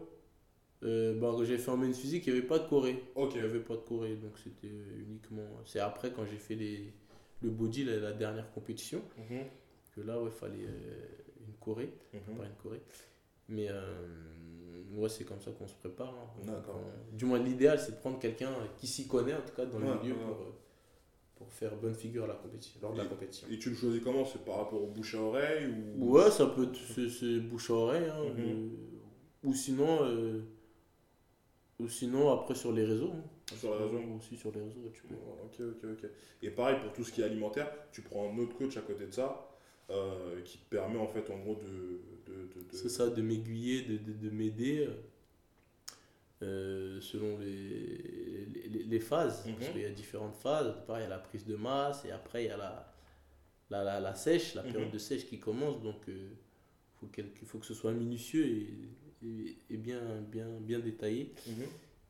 Euh, 0.84 1.20
bah, 1.20 1.36
j'ai 1.44 1.58
fait 1.58 1.72
en 1.72 1.78
main 1.78 1.92
physique, 1.92 2.26
il 2.28 2.34
n'y 2.34 2.40
avait 2.40 2.48
pas 2.48 2.58
de 2.60 2.68
Corée. 2.68 3.04
Ok. 3.16 3.34
Il 3.36 3.42
n'y 3.42 3.48
avait 3.48 3.60
pas 3.60 3.76
de 3.76 3.82
Corée, 3.82 4.16
donc 4.16 4.38
c'était 4.38 4.72
uniquement. 4.98 5.46
C'est 5.66 5.80
après, 5.80 6.12
quand 6.12 6.26
j'ai 6.26 6.38
fait 6.38 6.56
les, 6.56 6.94
le 7.42 7.50
body, 7.50 7.84
la, 7.84 7.98
la 7.98 8.14
dernière 8.14 8.50
compétition, 8.52 9.02
Mhm, 9.18 9.44
que 9.96 10.02
là, 10.02 10.18
il 10.24 10.32
fallait 10.32 10.66
euh, 10.66 11.08
Corée, 11.60 11.94
mhm. 12.14 12.20
une 12.44 12.56
Corée. 12.64 12.82
Mais 13.48 13.68
euh, 13.70 14.84
ouais, 14.96 15.10
c'est 15.10 15.24
comme 15.24 15.42
ça 15.42 15.52
qu'on 15.52 15.68
se 15.68 15.76
prépare. 15.76 16.10
hein. 16.14 16.46
Donc, 16.46 16.64
on- 16.70 17.16
du 17.16 17.26
moins, 17.26 17.40
l'idéal, 17.40 17.80
c'est 17.80 17.94
de 17.94 17.98
prendre 17.98 18.20
quelqu'un 18.20 18.52
qui 18.78 18.88
s'y 18.88 19.08
connaît, 19.08 19.34
en 19.34 19.42
tout 19.42 19.56
cas, 19.56 19.66
dans 19.66 19.80
Ouais, 19.80 19.88
le 19.88 20.00
milieu, 20.02 20.14
ouais, 20.14 20.20
pour, 20.24 20.36
euh, 20.42 20.52
pour 21.36 21.52
faire 21.52 21.76
bonne 21.78 21.96
figure 21.96 22.26
à 22.26 22.28
la 22.28 22.36
compétition, 22.36 22.80
lors 22.82 22.94
de 22.94 22.98
la 23.00 23.06
compétition. 23.06 23.48
Et 23.50 23.58
tu 23.58 23.70
le 23.70 23.76
choisis 23.76 24.04
comment? 24.04 24.26
C'est 24.26 24.44
par 24.46 24.58
rapport 24.58 24.84
au 24.84 24.88
bouche 24.88 25.16
à 25.16 25.20
oreille 25.22 25.74
ou... 25.98 26.12
Ouais, 26.12 26.30
ça 26.30 26.46
peut 26.48 26.64
être 26.66 26.76
c'est- 26.76 27.10
c'est 27.10 27.40
bouche 27.40 27.70
à 27.72 27.74
oreille. 27.74 28.10
hein, 28.10 28.24
Mhm. 28.24 28.46
euh, 28.48 28.70
ou 29.44 29.54
sinon, 29.54 30.00
euh, 30.04 30.42
Ou 31.80 31.88
sinon, 31.88 32.30
après 32.34 32.56
sur 32.56 32.74
les 32.74 32.84
réseaux. 32.84 33.12
hein. 33.14 33.24
Sur 33.56 33.72
les 33.74 33.86
réseaux 33.86 34.02
Aussi 34.18 34.36
sur 34.36 34.52
les 34.52 34.60
réseaux, 34.62 34.90
tu 34.94 35.04
peux. 35.04 35.16
Ok, 35.16 35.62
ok, 35.62 35.90
ok. 36.04 36.10
Et 36.44 36.50
pareil 36.52 36.78
pour 36.82 36.92
tout 36.92 37.06
ce 37.06 37.12
qui 37.14 37.22
est 37.22 37.24
alimentaire, 37.24 37.72
tu 37.94 38.02
prends 38.02 38.30
un 38.32 38.38
autre 38.38 38.56
coach 38.58 38.76
à 38.76 38.82
côté 38.82 39.06
de 39.08 39.12
ça 39.14 39.49
euh, 39.92 40.42
qui 40.44 40.58
permet 40.70 40.98
en 41.00 41.08
fait 41.08 41.30
en 41.32 41.40
gros 41.40 41.56
de. 41.56 42.02
de, 42.32 42.34
de- 42.34 42.70
de- 42.72 42.76
C'est 42.76 42.90
ça, 42.90 43.10
de 43.10 43.22
m'aiguiller, 43.22 43.82
de, 43.84 43.98
de, 43.98 44.14
de 44.14 44.30
m'aider 44.30 44.88
euh, 46.42 47.02
selon 47.02 47.38
les, 47.40 48.46
les, 48.70 48.84
les 48.84 49.00
phases. 49.00 49.46
Mhm. 49.46 49.56
Parce 49.56 49.70
qu'il 49.72 49.82
y 49.82 49.86
a 49.86 49.90
différentes 49.90 50.36
phases. 50.36 50.74
Pareil, 50.88 51.04
il 51.06 51.10
y 51.10 51.12
a 51.12 51.16
la 51.16 51.20
prise 51.20 51.46
de 51.46 51.56
masse 51.56 52.06
et 52.06 52.12
après 52.12 52.46
il 52.46 52.48
y 52.48 52.52
a 52.52 52.58
la, 52.58 52.94
la, 53.70 53.84
la, 53.84 54.00
la 54.00 54.16
sèche, 54.16 54.56
la 54.56 54.64
période 54.64 54.88
Mhm. 54.88 54.94
de 54.94 54.98
sèche 55.00 55.26
qui 55.26 55.40
commence. 55.40 55.82
Donc 55.82 56.08
euh, 56.08 56.30
faut 57.00 57.10
il 57.18 57.48
faut 57.48 57.60
que 57.60 57.66
ce 57.66 57.74
soit 57.74 57.94
minutieux 57.94 58.46
et, 58.46 58.68
et, 59.26 59.58
et 59.70 59.78
bien, 59.78 60.02
bien, 60.32 60.48
bien 60.62 60.80
détaillé 60.80 61.34
Mhm. 61.48 61.64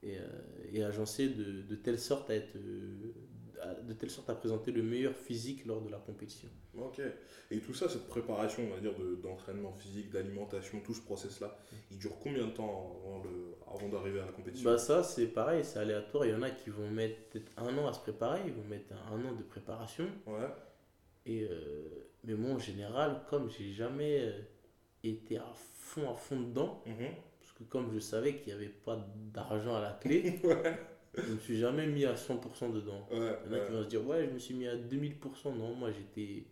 et, 0.04 0.18
euh, 0.18 0.28
et 0.74 0.84
agencé 0.84 1.30
de, 1.30 1.62
de 1.64 1.76
telle 1.76 2.00
sorte 2.00 2.30
à 2.30 2.36
être. 2.36 2.56
De 3.88 3.94
telle 3.94 4.10
sorte 4.10 4.30
à 4.30 4.36
présenter 4.36 4.72
le 4.72 4.84
meilleur 4.84 5.16
physique 5.16 5.66
lors 5.66 5.82
de 5.82 5.90
la 5.90 5.98
compétition. 5.98 6.48
Ok. 6.78 7.02
Et 7.52 7.60
tout 7.60 7.74
ça, 7.74 7.90
cette 7.90 8.08
préparation, 8.08 8.64
on 8.70 8.74
va 8.74 8.80
dire, 8.80 8.94
de- 8.98 9.16
d'entraînement 9.16 9.74
physique, 9.74 10.10
d'alimentation, 10.12 10.80
tout 10.82 10.94
ce 10.94 11.02
process-là, 11.02 11.58
il 11.92 11.98
dure 11.98 12.18
combien 12.22 12.46
de 12.46 12.52
temps 12.52 13.02
avant, 13.06 13.24
avant 13.76 13.90
d'arriver 13.90 14.20
à 14.22 14.26
la 14.26 14.32
compétition? 14.32 14.70
Bah 14.70 14.78
ça 14.78 15.04
c'est 15.04 15.28
pareil, 15.28 15.64
c'est 15.66 15.80
aléatoire. 15.80 16.26
Il 16.26 16.32
y 16.32 16.36
en 16.36 16.42
a 16.42 16.50
qui 16.52 16.70
vont 16.70 16.90
mettre 16.90 17.20
peut-être 17.30 17.52
un 17.58 17.78
an 17.78 17.88
à 17.88 17.94
se 17.94 18.00
préparer, 18.00 18.42
ils 18.46 18.54
vont 18.54 18.64
mettre 18.64 18.94
un, 19.12 19.14
an 19.26 19.34
de 19.34 19.44
préparation. 19.44 20.06
Ouais. 20.28 20.48
Et 21.26 21.44
euh, 21.44 22.08
mais 22.24 22.34
moi 22.36 22.52
en 22.52 22.60
général, 22.60 23.22
comme 23.30 23.50
j'ai 23.50 23.72
jamais 23.74 24.20
euh, 24.22 24.40
été 25.04 25.38
à 25.38 25.52
fond 25.76 26.10
à 26.10 26.16
fond 26.16 26.40
dedans, 26.40 26.82
Mhm. 26.86 27.08
parce 27.40 27.52
que 27.54 27.64
comme 27.64 27.92
je 27.94 28.00
savais 28.00 28.36
qu'il 28.38 28.48
n'y 28.54 28.60
avait 28.60 28.70
pas 28.74 29.06
d'argent 29.34 29.76
à 29.76 29.82
la 29.82 29.92
clé, 30.02 30.40
je 31.18 31.32
me 31.34 31.40
suis 31.40 31.60
jamais 31.60 31.88
mis 31.88 32.06
à 32.06 32.16
100% 32.16 32.72
dedans. 32.74 33.08
Ouais. 33.12 33.38
Il 33.46 33.52
y 33.52 33.56
en 33.56 33.58
a 33.58 33.60
ouais. 33.60 33.66
qui 33.66 33.72
vont 33.74 33.84
se 33.84 33.88
dire 33.88 34.06
ouais 34.08 34.26
je 34.28 34.32
me 34.32 34.40
suis 34.40 34.54
mis 34.56 34.68
à 34.68 34.76
2000%. 34.76 35.56
Non 35.58 35.74
moi 35.76 35.92
j'étais 35.92 36.46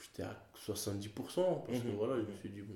j'étais 0.00 0.22
à 0.24 0.36
70% 0.56 1.64
parce 1.66 1.78
que 1.80 1.88
Mhm, 1.88 1.94
voilà 1.96 2.16
je 2.16 2.22
me 2.22 2.26
mhm. 2.26 2.36
suis 2.38 2.48
dit 2.50 2.62
bon. 2.62 2.74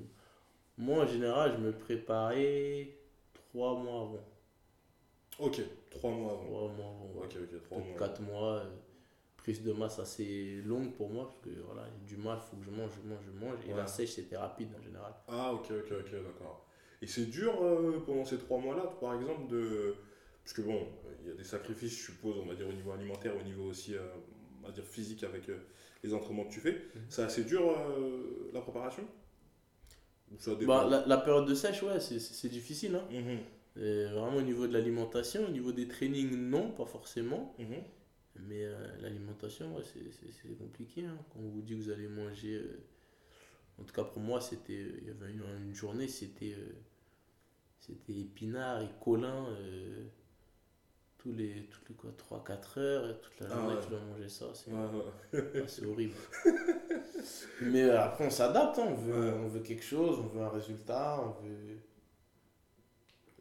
Moi 0.79 1.05
en 1.05 1.07
général 1.07 1.53
je 1.57 1.59
me 1.59 1.73
préparais 1.73 2.97
trois 3.35 3.75
mois 3.79 4.03
avant. 4.03 4.25
Ok, 5.39 5.61
trois 5.91 6.11
mois 6.13 6.33
avant. 6.33 6.45
Trois 6.45 6.69
mois 6.69 6.87
avant. 6.87 7.11
ouais. 7.15 7.25
Ok, 7.27 7.37
ok, 7.43 7.63
trois 7.63 7.79
Peut-être 7.79 7.89
mois. 7.99 7.99
4 8.09 8.21
mois, 8.23 8.53
euh, 8.57 8.71
prise 9.37 9.63
de 9.63 9.73
masse 9.73 9.99
assez 9.99 10.63
longue 10.65 10.93
pour 10.95 11.11
moi, 11.11 11.27
parce 11.27 11.39
que 11.41 11.51
voilà, 11.67 11.83
j'ai 11.91 12.17
du 12.17 12.23
mal, 12.23 12.39
il 12.43 12.49
faut 12.51 12.57
que 12.57 12.65
je 12.65 12.71
mange, 12.71 12.91
je 13.03 13.09
mange, 13.09 13.19
je 13.27 13.31
mange. 13.45 13.59
Et 13.69 13.75
la 13.75 13.87
sèche, 13.87 14.11
c'était 14.13 14.37
rapide 14.39 14.69
en 14.79 14.83
général. 14.83 15.13
Ah, 15.29 15.53
ok, 15.53 15.67
ok, 15.71 15.93
ok, 15.93 16.11
d'accord. 16.25 16.67
Et 17.03 17.07
c'est 17.07 17.27
dur 17.27 17.53
euh, 17.63 18.03
pendant 18.07 18.25
ces 18.25 18.39
trois 18.39 18.59
mois-là, 18.59 18.87
par 19.01 19.15
exemple, 19.15 19.49
de. 19.49 19.95
Parce 20.47 20.55
que 20.55 20.63
bon, 20.63 20.87
il 21.25 21.29
y 21.29 21.33
a 21.33 21.35
des 21.35 21.43
sacrifices, 21.43 21.91
je 21.99 22.05
suppose, 22.05 22.37
on 22.39 22.47
va 22.47 22.55
dire 22.55 22.69
au 22.69 22.73
niveau 22.73 22.93
alimentaire, 22.93 23.37
au 23.37 23.43
niveau 23.43 23.65
aussi, 23.65 23.97
euh, 23.97 24.07
on 24.63 24.67
va 24.69 24.73
dire 24.73 24.85
physique 24.87 25.25
avec 25.25 25.49
euh, 25.49 25.59
les 26.05 26.15
entraînements 26.15 26.45
que 26.45 26.53
tu 26.53 26.61
fais. 26.61 26.71
Mhm. 26.95 27.03
C'est 27.09 27.23
assez 27.23 27.43
dur 27.43 27.69
euh, 27.69 28.49
la 28.53 28.61
préparation? 28.61 29.03
Ou 30.31 30.39
ça 30.39 30.55
dépend? 30.55 30.83
Bah, 30.83 30.89
la, 30.89 31.05
la 31.05 31.17
période 31.17 31.49
de 31.49 31.55
sèche, 31.57 31.83
ouais, 31.83 31.99
c'est- 31.99 32.49
difficile. 32.49 32.95
Hein. 32.95 33.09
Mhm, 33.11 33.83
Et 33.83 34.05
vraiment 34.05 34.37
au 34.37 34.43
niveau 34.43 34.69
de 34.69 34.73
l'alimentation, 34.73 35.45
au 35.47 35.51
niveau 35.51 35.73
des 35.73 35.89
trainings, 35.89 36.31
non, 36.37 36.71
pas 36.71 36.87
forcément. 36.87 37.57
mhm. 37.59 37.83
Mais 38.39 38.65
euh, 38.67 38.87
l'alimentation, 39.01 39.75
ouais, 39.75 39.83
c'est- 39.83 40.13
c'est 40.13 40.31
c'est 40.31 40.57
compliqué. 40.57 41.07
Hein. 41.07 41.19
Quand 41.33 41.41
on 41.41 41.49
vous 41.49 41.61
dit 41.63 41.73
que 41.73 41.79
vous 41.83 41.91
allez 41.91 42.07
manger. 42.07 42.55
euh, 42.55 42.85
en 43.81 43.83
tout 43.83 43.93
cas, 43.93 44.05
pour 44.05 44.23
moi, 44.23 44.41
c'était. 44.41 44.75
euh, 44.75 44.99
Il 45.03 45.09
y 45.09 45.11
avait 45.11 45.33
une, 45.33 45.43
une 45.67 45.75
journée, 45.75 46.07
c'était. 46.07 46.53
euh, 46.57 46.73
c'était 47.81 48.13
épinards 48.15 48.83
et 48.83 48.89
colin. 49.03 49.49
Euh, 51.19 51.23
tous 51.23 51.33
les, 51.33 51.67
toutes 51.71 51.89
les 51.89 51.95
quoi, 51.95 52.11
3-4 52.13 52.79
heures, 52.79 53.11
et 53.11 53.21
toute 53.21 53.41
la 53.41 53.47
Ah 53.51 53.55
journée, 53.55 53.75
ouais. 53.75 53.81
tu 53.83 53.91
dois 53.91 54.01
manger 54.01 54.29
ça. 54.29 54.47
C'est 54.55 54.71
Ouais, 54.71 54.79
ouais. 54.79 55.43
ah, 55.65 55.69
c'est 55.69 55.85
horrible. 55.87 56.15
Mais 57.63 57.83
euh, 57.85 58.01
après, 58.01 58.27
on 58.27 58.31
s'adapte. 58.31 58.79
hein. 58.79 58.87
On, 58.89 58.95
veut, 58.95 59.13
Ouais. 59.31 59.33
on 59.33 59.49
veut 59.49 59.61
quelque 59.61 59.83
chose, 59.85 60.19
on 60.21 60.27
veut 60.29 60.43
un 60.43 60.49
résultat, 60.49 61.21
on 61.23 61.43
veut. 61.45 61.79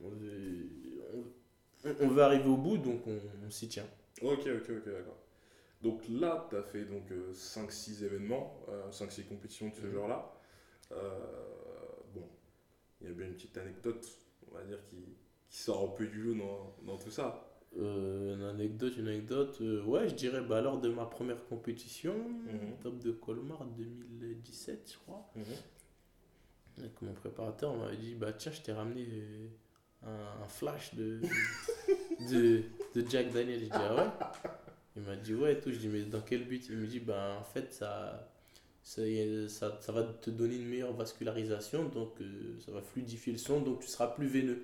On 0.02 0.10
veut, 0.10 0.70
on- 1.14 1.96
on 2.02 2.08
veut 2.08 2.22
arriver 2.22 2.48
au 2.50 2.58
bout, 2.58 2.78
donc 2.78 3.02
on, 3.08 3.20
on 3.46 3.50
s'y 3.50 3.68
tient. 3.68 3.88
Ok, 4.22 4.40
ok, 4.48 4.70
ok, 4.70 4.86
d'accord. 4.86 5.18
Donc 5.82 6.02
là, 6.10 6.48
tu 6.50 6.56
as 6.58 6.64
fait 6.64 6.86
donc 6.86 7.04
5-6 7.34 8.04
événements, 8.04 8.66
5-6 8.92 9.24
compétitions 9.28 9.70
de 9.70 9.76
ce 9.76 9.86
Mhm. 9.86 9.94
genre-là. 9.94 10.32
Euh, 10.92 11.20
bon, 12.14 12.28
il 13.02 13.08
y 13.08 13.10
a 13.10 13.14
bien 13.14 13.28
une 13.28 13.34
petite 13.36 13.58
anecdote, 13.58 14.08
on 14.52 14.56
va 14.56 14.64
dire, 14.64 14.80
qui, 14.90 15.16
qui 15.50 15.58
sort 15.58 15.84
un 15.92 15.96
peu 15.96 16.08
du 16.08 16.22
lot 16.24 16.34
dans, 16.36 16.76
dans 16.84 16.98
tout 16.98 17.12
ça. 17.12 17.48
Euh, 17.78 18.36
une 18.36 18.44
anecdote, 18.44 18.94
une 18.98 19.08
anecdote. 19.10 19.58
euh, 19.62 19.84
ouais, 19.84 20.08
je 20.08 20.16
dirais 20.16 20.42
bah, 20.42 20.62
lors 20.62 20.80
de 20.80 20.88
ma 20.90 21.06
première 21.06 21.44
compétition, 21.48 22.14
Mhm. 22.46 22.78
top 22.82 23.00
de 23.00 23.12
Colmar 23.12 23.66
2017, 23.66 24.92
je 24.94 24.98
crois. 25.00 25.30
Mhm. 25.36 25.44
Avec 26.78 27.02
mon 27.02 27.14
préparateur, 27.14 27.72
on 27.74 27.78
m'avait 27.78 27.98
dit 27.98 28.16
bah 28.16 28.34
tiens, 28.34 28.52
je 28.52 28.62
t'ai 28.62 28.72
ramené 28.74 29.06
euh, 29.12 29.48
un, 30.04 30.44
un 30.44 30.48
flash 30.48 30.94
de, 30.96 31.20
de, 32.32 32.64
de 32.96 33.10
Jack 33.10 33.32
Daniel. 33.34 33.60
Je 33.60 33.66
dis 33.66 33.72
ah 33.74 33.96
ouais? 33.96 34.10
Il 34.98 35.02
m'a 35.04 35.16
dit 35.18 35.34
ouais 35.34 35.54
et 35.54 35.60
tout. 35.60 35.72
Je 35.72 35.78
dis 35.80 35.88
mais 35.90 36.04
dans 36.04 36.22
quel 36.22 36.46
but? 36.48 36.66
Il 36.70 36.78
me 36.78 36.88
dit 36.88 37.00
bah 37.02 37.38
en 37.40 37.44
fait 37.44 37.74
ça, 37.74 38.30
ça, 38.84 39.02
ça, 39.50 39.78
ça 39.82 39.92
va 39.92 40.04
te 40.04 40.30
donner 40.30 40.56
une 40.56 40.68
meilleure 40.68 40.94
vascularisation, 40.94 41.90
donc 41.90 42.22
euh, 42.22 42.58
ça 42.66 42.72
va 42.72 42.82
fluidifier 42.82 43.34
le 43.34 43.40
son, 43.40 43.60
donc 43.62 43.80
tu 43.82 43.88
seras 43.88 44.08
plus 44.08 44.28
veineux. 44.28 44.64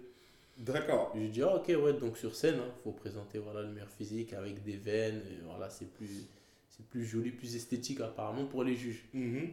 D'accord. 0.62 1.12
Je 1.16 1.26
dis 1.28 1.42
ah 1.42 1.56
ok 1.56 1.68
ouais 1.84 1.94
donc 1.94 2.18
sur 2.18 2.36
scène 2.36 2.56
il 2.58 2.84
faut 2.84 2.92
présenter 2.92 3.40
voilà 3.40 3.62
le 3.62 3.70
meilleur 3.70 3.90
physique 3.90 4.34
avec 4.34 4.64
des 4.64 4.78
veines 4.78 5.22
et 5.30 5.42
voilà 5.44 5.70
c'est 5.70 5.92
plus 5.92 6.28
c'est 6.70 6.86
plus 6.86 7.04
joli 7.06 7.32
plus 7.32 7.56
esthétique 7.56 8.00
apparemment 8.02 8.46
pour 8.46 8.64
les 8.64 8.76
juges 8.76 9.04
Mhm. 9.14 9.50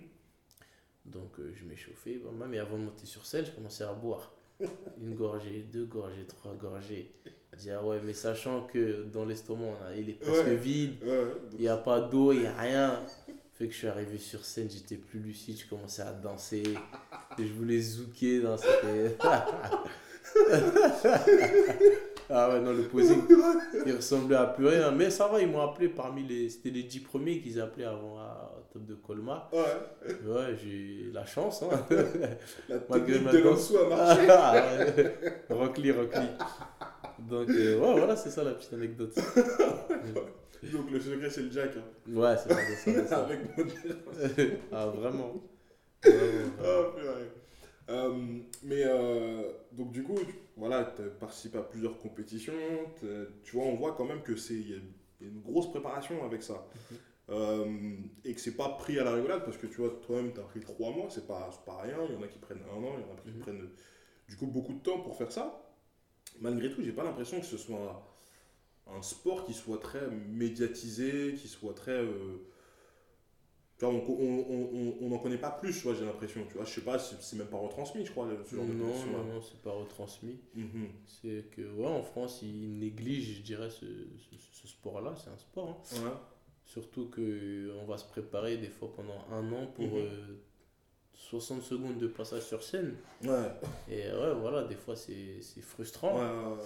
donc 1.07 1.39
euh, 1.41 1.53
je 1.57 1.65
m'échauffais 1.65 2.17
vraiment 2.17 2.47
mais 2.47 2.59
avant 2.59 2.77
de 2.79 2.83
monter 2.85 3.07
sur 3.07 3.25
scène 3.25 3.45
je 3.47 3.51
commençais 3.53 3.85
à 3.85 3.93
boire 3.95 4.33
une 5.01 5.15
gorgée 5.15 5.65
deux 5.73 5.87
gorgées 5.87 6.27
trois 6.27 6.55
gorgées 6.55 7.11
je 7.55 7.59
dis 7.59 7.71
ah 7.71 7.83
ouais 7.83 8.01
mais 8.05 8.13
sachant 8.13 8.67
que 8.67 9.05
dans 9.05 9.25
l'estomac 9.25 9.77
il 9.97 10.11
est 10.11 10.21
presque 10.21 10.45
Ouais. 10.47 10.57
vide 10.57 11.03
Ouais, 11.03 11.09
ouais. 11.09 11.33
il 11.55 11.61
n'y 11.61 11.69
a 11.69 11.77
pas 11.79 12.01
d'eau 12.03 12.33
il 12.33 12.41
n'y 12.41 12.47
a 12.47 12.55
rien 12.57 13.03
fait 13.55 13.67
que 13.67 13.73
je 13.73 13.79
suis 13.79 13.89
arrivé 13.89 14.19
sur 14.19 14.45
scène 14.45 14.69
j'étais 14.71 14.97
plus 14.97 15.21
lucide 15.21 15.59
je 15.59 15.67
commençais 15.69 16.03
à 16.03 16.13
danser 16.13 16.63
et 17.39 17.47
je 17.47 17.53
voulais 17.55 17.81
zouker 17.81 18.41
dans 18.43 18.57
cette 18.59 19.19
ah 22.31 22.51
ouais 22.51 22.61
non 22.61 22.73
le 22.73 22.83
posing 22.85 23.23
il 23.87 23.93
ressemblait 23.97 24.37
à 24.37 24.47
plus 24.47 24.67
rien 24.67 24.91
mais 24.91 25.11
ça 25.11 25.29
va 25.29 25.41
ils 25.41 25.49
m'ont 25.49 25.63
appelé 25.63 25.89
parmi 25.89 26.23
les 26.25 26.51
c'était 26.51 26.71
les 26.71 26.83
10 26.83 27.01
premiers 27.01 27.41
qu'ils 27.41 27.61
appelaient 27.61 27.85
avant 27.87 28.19
à 28.19 28.53
au 28.59 28.73
top 28.73 28.85
de 28.85 28.95
Colmar 28.95 29.51
Ouais. 29.53 30.11
ouais 30.27 30.57
j'ai 30.63 31.11
la 31.13 31.25
chance 31.25 31.63
hein 31.63 31.87
La 32.69 32.79
technique 32.79 33.25
ma 33.25 33.33
de 33.33 33.39
l'en-dessous 33.39 33.79
a 33.79 33.89
marché. 33.89 34.27
Ah, 34.29 34.53
ouais. 34.55 35.15
Rockly, 35.51 35.91
Rockly. 35.93 36.27
Donc, 37.19 37.49
euh, 37.51 37.79
ouais, 37.79 37.93
voilà, 37.99 38.15
c'est 38.17 38.31
ça 38.31 38.45
la 38.45 38.53
petite 38.53 38.73
anecdote. 38.75 39.13
Donc 40.73 40.91
le 40.91 41.01
secret, 41.01 41.31
c'est 41.31 41.43
le 41.43 41.51
jack. 41.51 41.71
hein. 41.77 41.83
Ouais, 42.15 42.35
c'est 42.37 43.07
ça. 43.07 43.25
Avec. 43.25 43.41
Ah, 44.73 44.87
vraiment. 44.87 45.35
Vraiment, 46.05 46.23
Ah, 46.61 46.63
vraiment. 46.63 46.91
purée. 46.95 47.31
Euh, 47.91 48.13
mais 48.65 48.83
euh, 48.85 49.43
donc 49.73 49.91
du 49.93 50.03
coup, 50.05 50.15
tu- 50.19 50.35
voilà, 50.81 50.93
tu 50.97 51.03
participes 51.19 51.57
à 51.57 51.63
plusieurs 51.63 51.99
compétitions. 51.99 52.53
Tu 53.45 53.57
vois, 53.57 53.65
on 53.67 53.75
voit 53.77 53.95
quand 53.95 54.05
même 54.05 54.23
que 54.23 54.37
c'est 54.37 54.55
y, 54.55 54.75
a 54.75 54.79
une 55.21 55.41
grosse 55.41 55.71
préparation 55.71 56.25
avec 56.25 56.43
ça. 56.43 56.67
Euh, 57.31 57.97
et 58.25 58.35
que 58.35 58.41
c'est 58.41 58.57
pas 58.57 58.71
pris 58.71 58.99
à 58.99 59.05
la 59.05 59.13
rigolade 59.13 59.45
parce 59.45 59.59
que 59.59 59.67
tu 59.67 59.77
vois, 59.83 59.91
toi-même, 60.07 60.33
tu 60.33 60.41
as 60.41 60.45
pris 60.45 60.61
trois 60.61 60.91
mois, 60.93 61.09
c'est 61.11 61.27
pas, 61.27 61.51
pas 61.67 61.79
rien. 61.83 61.99
Il 62.09 62.15
y 62.15 62.17
en 62.19 62.23
a 62.23 62.29
qui 62.29 62.39
prennent 62.39 62.63
un 62.73 62.83
an, 62.83 62.95
il 62.99 63.03
y 63.03 63.05
en 63.05 63.15
a 63.15 63.21
qui 63.23 63.31
Mhm. 63.31 63.39
prennent 63.41 63.69
du 64.29 64.37
coup 64.37 64.47
beaucoup 64.47 64.73
de 64.75 64.81
temps 64.81 65.01
pour 65.01 65.17
faire 65.17 65.33
ça. 65.33 65.63
Malgré 66.41 66.71
tout, 66.71 66.83
j'ai 66.83 66.93
pas 66.93 67.05
l'impression 67.05 67.41
que 67.41 67.47
ce 67.47 67.57
soit 67.59 68.03
un 68.87 69.03
sport 69.03 69.45
qui 69.45 69.55
soit 69.55 69.79
très 69.79 70.09
médiatisé, 70.11 71.35
qui 71.35 71.49
soit 71.49 71.75
très. 71.75 71.93
euh, 71.93 72.39
tu 73.79 73.85
vois, 73.85 73.95
on, 73.95 73.99
on, 74.09 74.69
on, 74.73 74.97
on 75.07 75.13
en 75.15 75.19
connaît 75.19 75.39
pas 75.39 75.51
plus, 75.53 75.73
tu 75.73 75.83
vois, 75.85 75.95
j'ai 75.95 76.05
l'impression. 76.05 76.45
Tu 76.49 76.55
vois, 76.55 76.65
je 76.65 76.71
sais 76.71 76.81
pas, 76.81 76.99
c'est 76.99 77.37
même 77.37 77.47
pas 77.47 77.59
retransmis, 77.59 78.05
je 78.05 78.11
crois, 78.11 78.29
ce 78.51 78.57
genre 78.57 78.65
de 78.67 78.73
Non, 78.73 78.87
compétition-là. 78.87 79.19
non, 79.19 79.35
non, 79.35 79.41
c'est 79.43 79.63
pas 79.63 79.71
retransmis. 79.73 80.39
Mhm. 80.55 80.89
C'est 81.07 81.45
que, 81.53 81.63
ouais, 81.73 81.87
en 81.87 82.03
France, 82.03 82.41
ils 82.43 82.79
négligent, 82.79 83.37
je 83.39 83.43
dirais, 83.43 83.71
ce, 83.71 83.87
ce, 83.87 84.37
ce 84.63 84.67
sport-là. 84.69 85.15
C'est 85.23 85.31
un 85.31 85.39
sport. 85.39 85.69
hein. 85.95 86.05
Ouais. 86.05 86.13
Surtout 86.65 87.09
qu'on 87.11 87.87
va 87.87 87.97
se 87.97 88.05
préparer 88.07 88.59
des 88.59 88.69
fois 88.69 88.93
pendant 88.95 89.25
un 89.31 89.51
an 89.53 89.67
pour 89.69 89.87
euh, 89.97 90.37
60 91.15 91.63
secondes 91.63 91.99
de 91.99 92.09
passage 92.09 92.43
sur 92.43 92.63
scène. 92.63 92.95
Ouais. 93.23 93.51
Et 93.89 94.03
ouais, 94.11 94.35
voilà, 94.41 94.65
des 94.65 94.75
fois, 94.75 94.97
c'est 94.97 95.41
frustrant. 95.63 96.17
Ouais, 96.19 96.23
ouais, 96.47 96.53
ouais. 96.57 96.63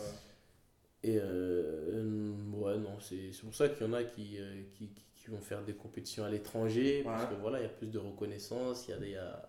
Et 1.04 1.18
euh, 1.20 2.32
ouais, 2.54 2.78
non, 2.78 2.98
c'est 3.00 3.30
pour 3.42 3.54
ça 3.54 3.68
qu'il 3.68 3.86
y 3.86 3.90
en 3.90 3.92
a 3.92 4.04
qui, 4.04 4.38
euh, 4.38 4.62
qui, 4.78 4.86
qui- 4.88 5.02
qui 5.22 5.30
vont 5.30 5.40
faire 5.40 5.62
des 5.62 5.74
compétitions 5.74 6.24
à 6.24 6.28
l'étranger, 6.30 7.02
parce 7.04 7.26
que 7.26 7.34
voilà, 7.40 7.60
il 7.60 7.62
y 7.62 7.66
a 7.66 7.68
plus 7.70 7.86
de 7.86 7.98
reconnaissance, 7.98 8.88
il 8.88 8.90
y 8.90 8.94
a, 8.94 9.06
y 9.06 9.16
a, 9.16 9.48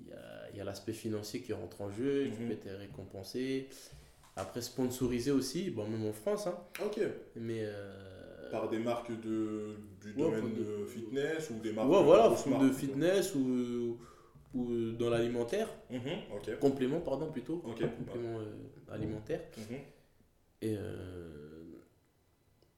il 0.00 0.06
y 0.08 0.12
a, 0.12 0.50
y 0.56 0.60
a 0.60 0.64
l'aspect 0.64 0.92
financier 0.92 1.40
qui 1.40 1.52
rentre 1.52 1.80
en 1.80 1.90
jeu, 1.90 2.28
tu 2.34 2.42
Mhm. 2.42 2.46
peux 2.48 2.52
être 2.54 2.70
récompensé. 2.78 3.68
Après, 4.36 4.60
sponsorisé 4.62 5.30
aussi, 5.30 5.70
bon, 5.70 5.86
même 5.86 6.06
en 6.06 6.12
France. 6.12 6.46
Hein. 6.46 6.58
Ok. 6.84 7.00
Mais. 7.36 7.60
euh, 7.62 8.50
Par 8.50 8.68
des 8.68 8.78
marques 8.78 9.10
de, 9.20 9.76
du 10.00 10.12
Ouais, 10.14 10.24
domaine 10.40 10.54
de 10.54 10.84
fitness 10.86 11.50
ou 11.50 11.60
des 11.60 11.72
marques 11.72 11.88
ouais, 11.90 12.02
voilà, 12.02 12.28
de 12.28 12.34
quoi. 12.34 12.70
fitness 12.72 13.34
ou, 13.34 13.98
ou 14.54 14.90
dans 14.92 15.08
l'alimentaire. 15.10 15.68
Mhm, 15.90 16.00
Ok. 16.34 16.58
Complément, 16.58 17.00
pardon, 17.00 17.30
plutôt. 17.30 17.62
Ok. 17.66 17.82
Complément 17.96 18.40
euh, 18.40 18.92
alimentaire. 18.94 19.40
Mhm. 19.56 19.76
Et. 20.62 20.76
euh, 20.76 21.61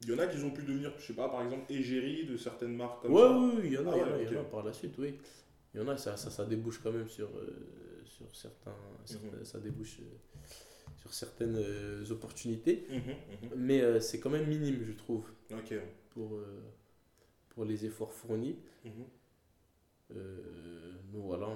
Il 0.04 0.10
y 0.10 0.14
en 0.14 0.18
a 0.18 0.26
qui 0.26 0.42
ont 0.44 0.50
pu 0.50 0.62
devenir, 0.62 0.92
je 0.98 1.06
sais 1.06 1.12
pas, 1.14 1.28
par 1.28 1.42
exemple, 1.42 1.64
égérie 1.72 2.26
de 2.26 2.36
certaines 2.36 2.76
marques 2.76 3.02
comme 3.02 3.12
Ouais, 3.12 3.20
ça. 3.22 3.38
oui, 3.38 3.50
oui, 3.56 3.62
il 3.66 3.72
y 3.72 3.78
en 3.78 3.86
a, 3.86 3.92
Ah 3.92 3.96
il 3.96 4.00
y 4.00 4.02
en 4.02 4.06
ouais, 4.06 4.12
a, 4.12 4.22
il 4.22 4.32
y 4.32 4.36
en 4.36 4.40
a 4.40 4.42
ok. 4.42 4.50
par 4.50 4.64
la 4.64 4.72
suite, 4.72 4.94
oui. 4.98 5.14
Il 5.74 5.80
y 5.80 5.82
en 5.82 5.88
a, 5.88 5.96
ça, 5.96 6.16
ça, 6.16 6.30
ça 6.30 6.44
débouche 6.44 6.80
quand 6.82 6.92
même 6.92 7.08
sur, 7.08 7.28
euh, 7.36 8.02
sur 8.04 8.26
certains, 8.36 8.76
certains- 9.04 9.36
Mhm. 9.38 9.44
ça 9.44 9.58
débouche 9.58 9.98
euh, 10.00 10.04
sur 10.96 11.12
certaines 11.14 11.56
euh, 11.56 12.04
opportunités, 12.10 12.86
Mhm, 12.90 12.96
mhm. 12.98 13.50
mais 13.56 14.00
c'est 14.00 14.20
quand 14.20 14.30
même 14.30 14.46
minime, 14.46 14.84
je 14.86 14.92
trouve, 14.92 15.24
Ok. 15.52 15.74
pour, 16.10 16.38
pour 17.50 17.64
les 17.64 17.86
efforts 17.86 18.12
fournis. 18.12 18.56
Mhm. 18.84 19.04
Donc 21.12 21.22
voilà. 21.24 21.48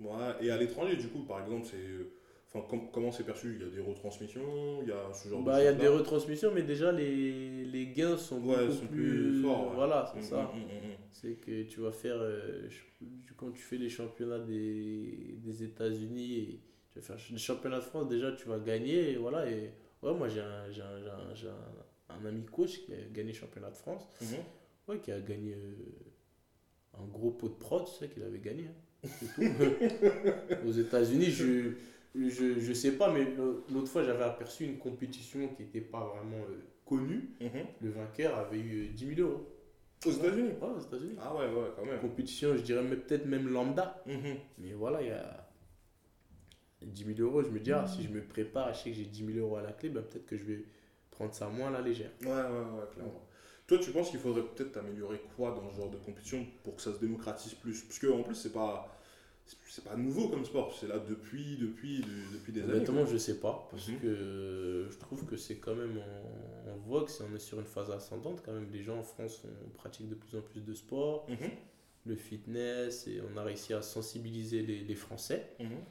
Ouais, 0.00 0.44
et 0.44 0.50
à 0.50 0.56
l'étranger, 0.56 0.96
du 0.96 1.08
coup, 1.08 1.22
par 1.24 1.40
exemple, 1.42 1.66
c'est. 1.70 2.06
Enfin, 2.54 2.66
com- 2.68 2.88
comment 2.92 3.10
c'est 3.10 3.24
perçu? 3.24 3.56
Il 3.60 3.66
y 3.66 3.68
a 3.68 3.70
des 3.74 3.80
retransmissions, 3.80 4.82
il 4.82 4.88
y 4.88 4.92
a 4.92 5.12
ce 5.12 5.28
genre 5.28 5.42
Bah, 5.42 5.58
de 5.58 5.62
il 5.62 5.64
y 5.64 5.68
a 5.68 5.72
des 5.72 5.88
retransmissions, 5.88 6.52
mais 6.54 6.62
déjà 6.62 6.92
les, 6.92 7.64
les 7.64 7.86
gains 7.88 8.16
sont 8.16 8.40
Ouais, 8.40 8.66
beaucoup 8.66 8.72
sont 8.72 8.86
plus, 8.86 8.96
plus 9.32 9.42
forts, 9.42 9.68
ouais. 9.68 9.74
Voilà, 9.74 10.06
c'est 10.12 10.20
Mhm, 10.20 10.24
ça. 10.28 10.52
mhm, 10.54 10.60
mhm. 10.60 10.94
C'est 11.12 11.34
que 11.34 11.62
tu 11.64 11.80
vas 11.80 11.92
faire, 11.92 12.16
euh, 12.18 12.68
quand 13.36 13.50
tu 13.50 13.62
fais 13.62 13.76
les 13.76 13.88
championnats 13.88 14.38
des, 14.40 15.36
des 15.38 15.64
États-Unis, 15.64 16.38
et 16.38 16.60
tu 16.92 16.98
vas 17.00 17.02
faire 17.02 17.16
les 17.30 17.38
championnats 17.38 17.78
de 17.78 17.84
France, 17.84 18.08
déjà 18.08 18.32
tu 18.32 18.48
vas 18.48 18.58
gagner. 18.58 19.12
Et 19.12 19.16
voilà, 19.16 19.48
et 19.50 19.72
ouais, 20.02 20.14
moi 20.14 20.28
j'ai 20.28 20.40
un, 20.40 20.44
un, 20.44 21.06
un, 21.10 21.48
un- 21.50 22.16
un 22.22 22.24
ami 22.26 22.44
coach 22.44 22.80
qui 22.84 22.92
a 22.92 22.96
gagné 23.12 23.32
le 23.32 23.38
championnat 23.38 23.70
de 23.70 23.76
France, 23.76 24.04
Mhm. 24.20 24.28
ouais, 24.88 24.98
qui 25.00 25.10
a 25.12 25.20
gagné 25.20 25.54
euh, 25.54 25.74
un 26.98 27.06
gros 27.06 27.30
pot 27.30 27.48
de 27.48 27.54
prod, 27.54 27.86
sais 27.86 28.08
qu'il 28.08 28.22
avait 28.22 28.38
gagné. 28.38 28.64
hein. 28.64 29.08
C'est 29.20 29.34
tout. 29.34 29.42
Aux 30.66 30.72
États-Unis, 30.72 31.30
je, 31.30 31.72
je, 32.14 32.58
je 32.60 32.72
sais 32.72 32.92
pas, 32.92 33.12
mais 33.12 33.26
l'autre 33.72 33.88
fois 33.88 34.04
j'avais 34.04 34.24
aperçu 34.24 34.64
une 34.64 34.78
compétition 34.78 35.48
qui 35.48 35.62
n'était 35.62 35.80
pas 35.80 36.04
vraiment 36.04 36.42
euh, 36.50 36.62
connue. 36.84 37.30
Mhm. 37.40 37.66
Le 37.80 37.90
vainqueur 37.90 38.36
avait 38.38 38.58
eu 38.60 38.88
10 38.88 39.14
000 39.16 39.28
euros. 39.28 39.46
Aux 40.06 40.10
États-Unis 40.10 40.50
Ouais, 40.60 40.68
aux 40.76 40.80
États-Unis 40.80 41.16
Ah 41.20 41.34
ouais, 41.34 41.46
ouais, 41.46 41.68
quand 41.76 41.84
même. 41.86 41.98
compétition, 42.00 42.56
je 42.56 42.62
dirais 42.62 42.84
peut-être 42.84 43.26
même 43.26 43.48
lambda. 43.48 44.02
Mhm. 44.06 44.36
Mais 44.58 44.72
voilà, 44.74 45.02
il 45.02 45.08
y 45.08 45.12
a 45.12 45.48
10 46.82 47.04
000 47.16 47.20
euros. 47.20 47.42
Je 47.42 47.48
me 47.48 47.58
dis, 47.58 47.72
ah, 47.72 47.86
si 47.86 48.02
je 48.04 48.10
me 48.10 48.22
prépare, 48.22 48.72
je 48.74 48.80
sais 48.80 48.90
que 48.90 48.96
j'ai 48.96 49.04
10 49.06 49.26
000 49.34 49.38
euros 49.38 49.56
à 49.56 49.62
la 49.62 49.72
clé, 49.72 49.88
ben, 49.88 50.02
peut-être 50.02 50.26
que 50.26 50.36
je 50.36 50.44
vais 50.44 50.64
prendre 51.10 51.32
ça 51.34 51.48
moins 51.48 51.68
à 51.68 51.72
la 51.72 51.80
légère. 51.80 52.10
Ouais, 52.22 52.28
ouais, 52.28 52.32
ouais, 52.32 52.86
clairement. 52.92 53.22
Toi, 53.66 53.78
tu 53.78 53.90
penses 53.92 54.10
qu'il 54.10 54.18
faudrait 54.20 54.42
peut-être 54.42 54.76
améliorer 54.76 55.22
quoi 55.36 55.52
dans 55.52 55.70
ce 55.70 55.76
genre 55.78 55.90
de 55.90 55.96
compétition 55.96 56.46
pour 56.62 56.76
que 56.76 56.82
ça 56.82 56.92
se 56.92 56.98
démocratise 57.00 57.54
plus? 57.54 57.82
Parce 57.84 57.98
que 57.98 58.08
en 58.08 58.22
plus, 58.22 58.34
c'est 58.34 58.52
pas. 58.52 58.94
C'est 59.68 59.84
pas 59.84 59.96
nouveau 59.96 60.28
comme 60.28 60.44
sport, 60.44 60.74
c'est 60.78 60.86
là 60.86 60.98
depuis, 60.98 61.56
depuis, 61.56 61.98
de- 62.00 62.04
depuis 62.38 62.52
des 62.52 62.62
années. 62.62 62.72
Honnêtement, 62.74 63.04
je 63.06 63.16
sais 63.18 63.40
pas, 63.40 63.66
parce 63.70 63.88
Mhm. 63.88 63.98
que 64.00 64.86
je 64.90 64.98
trouve 64.98 65.26
que 65.26 65.36
c'est 65.36 65.56
quand 65.56 65.74
même 65.74 65.98
en, 65.98 66.70
en 66.72 66.76
vogue, 66.78 67.08
si 67.08 67.22
on 67.22 67.34
est 67.34 67.38
sur 67.40 67.58
une 67.58 67.66
phase 67.66 67.90
ascendante, 67.90 68.42
quand 68.44 68.52
même, 68.52 68.68
les 68.72 68.82
gens 68.82 68.98
en 68.98 69.02
France 69.02 69.42
on 69.66 69.70
pratique 69.70 70.08
de 70.08 70.14
plus 70.14 70.36
en 70.38 70.42
plus 70.42 70.60
de 70.60 70.74
sport, 70.74 71.26
Mhm, 71.28 71.50
le 72.06 72.16
fitness, 72.16 73.06
et 73.08 73.20
on 73.32 73.36
a 73.36 73.42
réussi 73.42 73.74
à 73.74 73.82
sensibiliser 73.82 74.62
les, 74.62 74.80
les 74.84 74.94
Français. 74.94 75.50
mhm. 75.60 75.84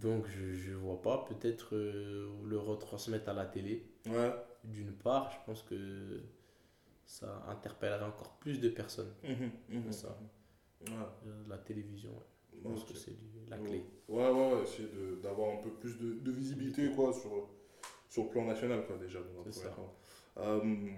Donc 0.00 0.26
je, 0.28 0.52
je 0.54 0.72
vois 0.72 1.00
pas, 1.00 1.24
peut-être 1.28 1.74
euh, 1.74 2.28
le 2.44 2.58
retransmettre 2.58 3.28
à 3.28 3.32
la 3.32 3.46
télé, 3.46 3.86
Ouais. 4.06 4.32
d'une 4.64 4.92
part, 4.92 5.30
je 5.32 5.36
pense 5.46 5.62
que 5.62 6.20
ça 7.06 7.44
interpellerait 7.48 8.04
encore 8.04 8.36
plus 8.40 8.60
de 8.60 8.68
personnes. 8.68 9.12
Ça. 9.90 10.18
Ouais. 10.86 10.92
Euh, 11.26 11.42
La 11.48 11.58
télévision, 11.58 12.10
ouais. 12.10 12.24
je 12.54 12.58
pense 12.62 12.84
que 12.84 12.94
c'est 12.94 13.16
la 13.48 13.58
clé. 13.58 13.84
Ouais, 14.08 14.30
ouais, 14.30 14.52
ouais, 14.54 14.62
essayer 14.62 14.88
de- 14.88 15.16
d'avoir 15.22 15.58
un 15.58 15.62
peu 15.62 15.70
plus 15.70 15.98
de, 15.98 16.14
de 16.14 16.30
visibilité 16.32 16.90
quoi, 16.94 17.12
sur, 17.12 17.48
sur 18.08 18.24
le 18.24 18.28
plan 18.30 18.44
national, 18.44 18.86
quoi, 18.86 18.96
déjà. 18.96 19.18
C'est 19.46 19.52
ça. 19.52 19.76
Euh, 20.38 20.90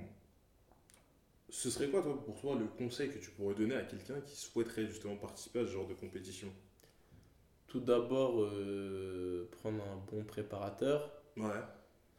ce 1.49 1.71
serait 1.71 1.89
quoi, 1.89 2.03
toi, 2.03 2.23
pour 2.25 2.41
toi, 2.41 2.57
le 2.57 2.67
conseil 2.67 3.11
que 3.11 3.19
tu 3.19 3.31
pourrais 3.31 3.55
donner 3.55 3.75
à 3.75 3.83
quelqu'un 3.83 4.21
qui 4.21 4.37
souhaiterait 4.37 4.87
justement 4.87 5.17
participer 5.17 5.61
à 5.61 5.65
ce 5.67 5.71
genre 5.71 5.87
de 5.89 5.95
compétition? 5.95 6.49
Tout 7.67 7.81
d'abord, 7.81 8.41
euh, 8.43 9.49
prendre 9.53 9.83
un 9.83 9.97
bon 10.11 10.25
préparateur, 10.25 11.11
Ouais. 11.37 11.45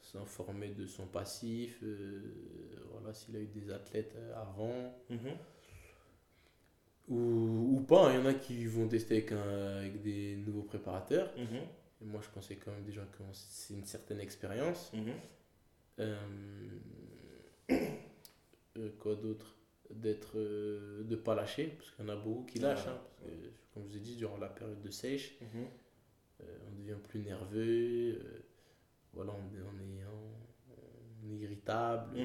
s'informer 0.02 0.70
de 0.70 0.86
son 0.88 1.06
passif, 1.06 1.80
euh, 1.84 2.22
voilà, 2.92 3.14
s'il 3.14 3.36
a 3.36 3.40
eu 3.40 3.48
des 3.48 3.70
athlètes 3.72 4.16
avant, 4.36 4.94
Mhm. 5.10 5.38
Ou, 7.12 7.76
ou 7.78 7.82
pas. 7.82 8.10
hein. 8.10 8.14
Il 8.14 8.20
y 8.20 8.24
en 8.24 8.26
a 8.26 8.34
qui 8.34 8.66
vont 8.66 8.88
tester 8.88 9.18
avec, 9.18 9.32
un- 9.34 9.78
avec 9.78 10.02
des 10.02 10.38
nouveaux 10.38 10.64
préparateurs. 10.64 11.32
Mhm. 11.38 11.58
Et 12.02 12.06
moi, 12.06 12.20
je 12.24 12.30
conseille 12.30 12.58
quand 12.58 12.72
même 12.72 12.84
des 12.84 12.92
gens 12.94 13.06
qui 13.16 13.22
ont 13.22 13.34
c'est 13.34 13.74
une 13.76 13.86
certaine 13.86 14.20
expérience. 14.20 14.92
Mhm. 14.94 15.14
Euh, 16.00 16.18
euh, 18.78 18.90
quoi 19.00 19.16
d'autre? 19.16 19.56
D'être, 19.90 20.38
euh, 20.38 21.04
de 21.04 21.16
pas 21.18 21.36
lâcher, 21.36 21.74
parce 21.78 21.92
qu'il 21.92 22.06
y 22.06 22.10
en 22.10 22.14
a 22.14 22.16
beaucoup 22.16 22.46
qui 22.46 22.60
lâchent. 22.60 22.88
hein, 22.88 22.98
parce 23.20 23.30
que, 23.30 23.36
comme 23.74 23.84
je 23.84 23.90
vous 23.90 23.98
ai 23.98 24.00
dit, 24.00 24.16
durant 24.16 24.38
la 24.38 24.48
période 24.48 24.82
de 24.82 24.90
sèche, 24.90 25.36
Mhm. 25.42 25.66
euh, 26.44 26.58
on 26.68 26.80
devient 26.80 26.96
plus 27.10 27.20
nerveux. 27.20 28.14
euh, 28.24 28.40
voilà, 29.14 29.34
on, 29.34 29.54
est- 29.54 29.62
on 29.62 29.78
est, 30.00 30.06
on, 30.06 31.28
on 31.28 31.34
est 31.34 31.40
irritable, 31.40 32.18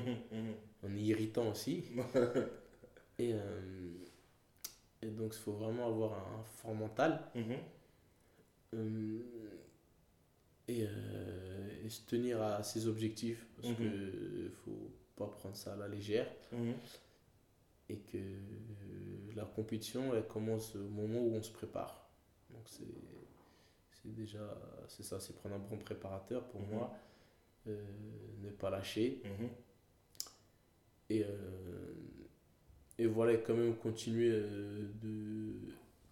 on 0.85 0.97
est 0.97 1.01
irritant 1.03 1.51
aussi. 1.51 1.85
Et, 3.19 3.33
et 5.07 5.11
donc, 5.11 5.35
il 5.35 5.39
faut 5.39 5.53
vraiment 5.53 5.87
avoir 5.87 6.13
un 6.15 6.43
fort 6.45 6.75
mental. 6.75 7.21
Mhm. 7.35 7.57
Euh, 8.75 9.21
et, 10.69 10.85
euh, 10.85 11.85
et 11.85 11.89
se 11.89 12.05
tenir 12.07 12.43
à 12.43 12.63
ses 12.65 12.89
objectifs 12.89 13.47
parce 13.57 13.69
Mhm. 13.69 13.77
que 13.77 14.49
faut 14.65 14.91
pas 15.15 15.29
prendre 15.29 15.55
ça 15.57 15.75
à 15.75 15.77
la 15.77 15.87
légère 15.89 16.27
Mhm. 16.53 16.75
et 17.89 17.97
que 17.99 18.19
euh, 18.19 19.33
la 19.37 19.45
compétition 19.45 20.13
elle 20.15 20.27
commence 20.27 20.75
au 20.75 20.89
moment 20.89 21.21
où 21.21 21.35
on 21.37 21.43
se 21.43 21.53
prépare 21.53 22.09
donc 22.51 22.69
c'est 22.69 22.85
déjà 24.05 24.59
c'est 24.89 25.05
ça 25.05 25.21
c'est 25.21 25.35
prendre 25.37 25.55
un 25.55 25.59
bon 25.61 25.79
préparateur 25.79 26.45
pour 26.49 26.61
Mhm. 26.63 26.69
moi 26.71 26.93
euh, 27.69 27.85
ne 28.43 28.51
pas 28.51 28.69
lâcher 28.71 29.23
et 31.09 31.25
euh, 31.25 31.95
et 32.99 33.07
voilà 33.07 33.37
quand 33.37 33.55
même 33.55 33.75
continuer 33.77 34.31
euh, 34.33 34.87
de 35.03 35.53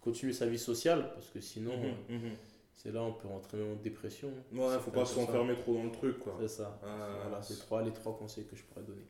continuer 0.01 0.33
sa 0.33 0.45
vie 0.45 0.59
sociale 0.59 1.11
parce 1.13 1.29
que 1.29 1.39
sinon 1.41 1.71
euh, 1.73 1.91
Mhm. 2.15 2.23
Mhm. 2.25 2.31
c'est 2.73 2.91
là 2.91 3.01
on 3.03 3.13
peut 3.13 3.27
rentrer 3.27 3.57
en 3.63 3.75
dépression 3.75 4.31
Ouais, 4.51 4.77
faut 4.79 4.91
pas 4.91 5.05
s'enfermer 5.05 5.55
trop 5.55 5.73
dans 5.73 5.83
le 5.85 5.91
truc, 5.91 6.19
quoi. 6.19 6.37
C'est 6.39 6.47
ça. 6.47 6.79
Ah, 6.83 7.17
voilà, 7.23 7.41
c'est 7.41 7.57
trois, 7.57 7.81
les 7.83 7.91
trois 7.91 8.15
conseils 8.17 8.45
que 8.45 8.55
je 8.55 8.63
pourrais 8.63 8.83
donner. 8.85 9.01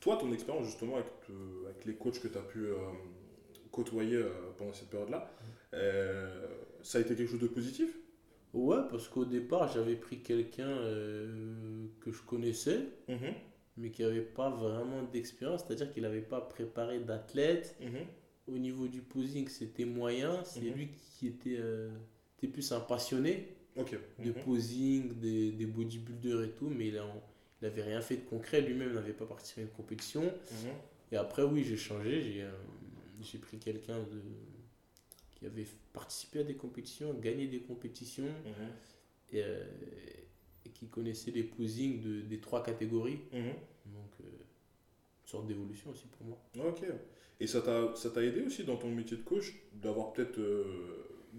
Toi, 0.00 0.16
ton 0.18 0.30
expérience 0.32 0.66
justement 0.66 0.96
avec, 0.96 1.06
euh, 1.30 1.66
avec 1.70 1.84
les 1.86 1.94
coachs 1.94 2.20
que 2.20 2.28
tu 2.28 2.36
as 2.36 2.42
pu 2.42 2.66
euh, 2.66 2.76
côtoyer 3.72 4.22
pendant 4.58 4.72
cette 4.72 4.90
période-là, 4.90 5.30
euh, 5.72 6.46
ça 6.82 6.98
a 6.98 7.00
été 7.00 7.16
quelque 7.16 7.30
chose 7.30 7.40
de 7.40 7.46
positif? 7.48 7.96
Ouais, 8.52 8.76
parce 8.90 9.08
qu'au 9.08 9.24
départ, 9.24 9.68
j'avais 9.72 9.96
pris 9.96 10.18
quelqu'un 10.20 10.76
que 12.00 12.12
je 12.12 12.22
connaissais, 12.22 12.80
Mhm. 13.08 13.32
Mais 13.76 13.90
qui 13.90 14.02
n'avait 14.02 14.20
pas 14.22 14.50
vraiment 14.50 15.02
d'expérience, 15.02 15.64
c'est-à-dire 15.66 15.92
qu'il 15.92 16.02
n'avait 16.02 16.20
pas 16.20 16.40
préparé 16.40 17.00
d'athlète. 17.00 17.76
Mhm. 17.80 18.06
Au 18.46 18.58
niveau 18.58 18.86
du 18.88 19.00
posing, 19.00 19.48
c'était 19.48 19.84
moyen. 19.84 20.42
C'est 20.44 20.60
Mhm. 20.60 20.74
lui 20.74 20.88
qui 21.18 21.28
était, 21.28 21.56
euh, 21.58 21.90
était 22.38 22.48
plus 22.48 22.70
un 22.72 22.80
passionné 22.80 23.48
de 23.76 24.30
Mhm. 24.30 24.34
posing, 24.44 25.18
des, 25.18 25.50
des 25.52 25.66
bodybuilders 25.66 26.42
et 26.44 26.50
tout, 26.50 26.68
mais 26.68 26.88
il 26.88 27.00
n'avait 27.62 27.82
rien 27.82 28.00
fait 28.00 28.16
de 28.18 28.22
concret. 28.24 28.60
Lui-même 28.60 28.92
n'avait 28.92 29.12
pas 29.14 29.26
participé 29.26 29.62
à 29.62 29.64
une 29.64 29.70
compétition. 29.70 30.32
Et 31.10 31.16
après, 31.16 31.42
oui, 31.42 31.64
j'ai 31.64 31.76
changé. 31.76 32.20
J'ai 32.22 32.42
euh, 32.42 33.38
pris 33.40 33.58
quelqu'un 33.58 33.98
de 33.98 34.20
qui 35.36 35.46
avait 35.46 35.66
participé 35.92 36.40
à 36.40 36.44
des 36.44 36.54
compétitions, 36.54 37.12
gagné 37.14 37.46
des 37.48 37.60
compétitions 37.60 38.28
et, 39.32 39.42
euh, 39.42 39.64
qui 40.74 40.86
connaissait 40.88 41.30
les 41.30 41.44
posings 41.44 42.00
de, 42.02 42.20
des 42.20 42.38
trois 42.38 42.62
catégories. 42.62 43.20
Mhm. 43.32 43.52
Donc, 43.86 44.12
euh, 44.20 44.24
une 44.26 45.28
sorte 45.30 45.46
d'évolution 45.46 45.90
aussi 45.90 46.06
pour 46.18 46.26
moi. 46.26 46.38
Ok. 46.68 46.82
Et 47.40 47.46
ça 47.46 47.60
t'a 47.62 48.22
aidé 48.22 48.42
aussi 48.42 48.64
dans 48.64 48.76
ton 48.76 48.90
métier 48.90 49.16
de 49.16 49.22
coach 49.22 49.54
d'avoir 49.72 50.12
peut-être 50.12 50.38
euh, 50.38 50.64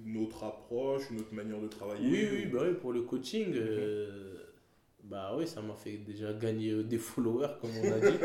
une 0.06 0.17
autre 0.17 0.43
approche, 0.43 1.10
une 1.12 1.19
autre 1.21 1.34
manière 1.34 1.62
de 1.62 1.67
travailler 1.67 2.10
Oui, 2.10 2.26
ou- 2.26 2.34
oui, 2.36 2.45
bah 2.48 2.63
oui, 2.67 2.74
pour 2.80 2.91
le 2.91 3.02
coaching, 3.04 3.54
euh, 3.56 4.34
bah 5.06 5.36
oui, 5.38 5.48
ça 5.48 5.62
m'a 5.62 5.76
fait 5.76 5.98
déjà 5.98 6.34
gagner 6.34 6.84
des 6.84 6.98
followers, 7.10 7.56
comme 7.62 7.71
on 7.84 7.91
a 7.91 8.00
dit. 8.00 8.17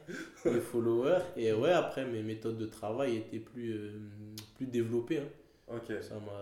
des 0.44 0.60
followers. 0.60 1.20
Et 1.36 1.52
ouais, 1.52 1.70
après, 1.72 2.06
mes 2.06 2.22
méthodes 2.22 2.56
de 2.58 2.66
travail 2.66 3.16
étaient 3.16 3.40
plus, 3.40 3.74
plus 4.56 4.66
développées. 4.66 5.18
hein. 5.18 5.28
Ok. 5.70 5.92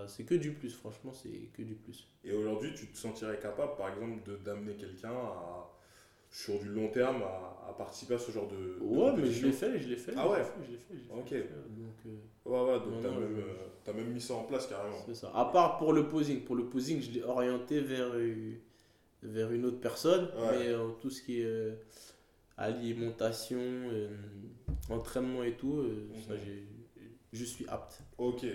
C'est 0.06 0.24
que 0.24 0.34
du 0.34 0.52
plus, 0.52 0.70
franchement, 0.74 1.12
c'est 1.12 1.30
que 1.52 1.62
du 1.62 1.74
plus. 1.74 2.06
Et 2.24 2.32
aujourd'hui, 2.32 2.72
tu 2.74 2.86
te 2.88 2.96
sentirais 2.96 3.38
capable, 3.40 3.76
par 3.76 3.88
exemple, 3.88 4.38
d'amener 4.44 4.74
quelqu'un 4.74 5.10
à, 5.12 5.68
sur 6.30 6.58
du 6.60 6.68
long 6.68 6.88
terme 6.88 7.22
à, 7.22 7.68
à 7.68 7.72
participer 7.76 8.14
à 8.14 8.18
ce 8.18 8.30
genre 8.30 8.48
de. 8.48 8.56
de 8.56 8.78
Ouais, 8.80 9.12
mais 9.16 9.26
je 9.26 9.46
l'ai 9.46 9.52
fait, 9.52 9.78
je 9.80 9.88
l'ai 9.88 9.96
fait. 9.96 10.12
Ah 10.16 10.28
ouais? 10.28 10.44
fait, 10.44 10.52
je 10.66 10.70
l'ai 10.72 10.78
fait, 10.78 10.94
fait, 10.94 11.12
Ok. 11.12 11.28
fait. 11.28 11.48
Donc, 11.48 11.94
euh, 12.06 12.10
Ouais, 12.44 12.60
ouais, 12.72 12.78
donc 12.78 13.02
t'as 13.02 13.10
même, 13.10 13.40
euh, 13.40 13.92
même 13.92 14.12
mis 14.12 14.20
ça 14.20 14.34
en 14.34 14.44
place 14.44 14.66
carrément. 14.68 15.02
c'est 15.06 15.14
ça. 15.14 15.32
À 15.34 15.46
part 15.46 15.78
pour 15.78 15.92
le 15.92 16.08
posing. 16.08 16.42
Pour 16.44 16.54
le 16.56 16.66
posing, 16.66 17.00
je 17.00 17.10
l'ai 17.10 17.22
orienté 17.24 17.80
vers, 17.80 18.10
euh, 18.14 18.52
vers 19.22 19.50
une 19.52 19.64
autre 19.64 19.80
personne. 19.80 20.26
Ouais. 20.36 20.58
Mais 20.58 20.68
euh, 20.68 20.90
tout 21.00 21.10
ce 21.10 21.22
qui 21.22 21.40
est 21.40 21.78
alimentation, 22.56 23.58
entraînement 24.90 25.42
et 25.42 25.52
tout, 25.56 25.82
ça, 26.26 26.34
Mhm. 26.34 26.40
j'ai- 26.44 26.66
je 27.32 27.44
suis 27.44 27.66
apte. 27.68 28.00
Ok. 28.18 28.46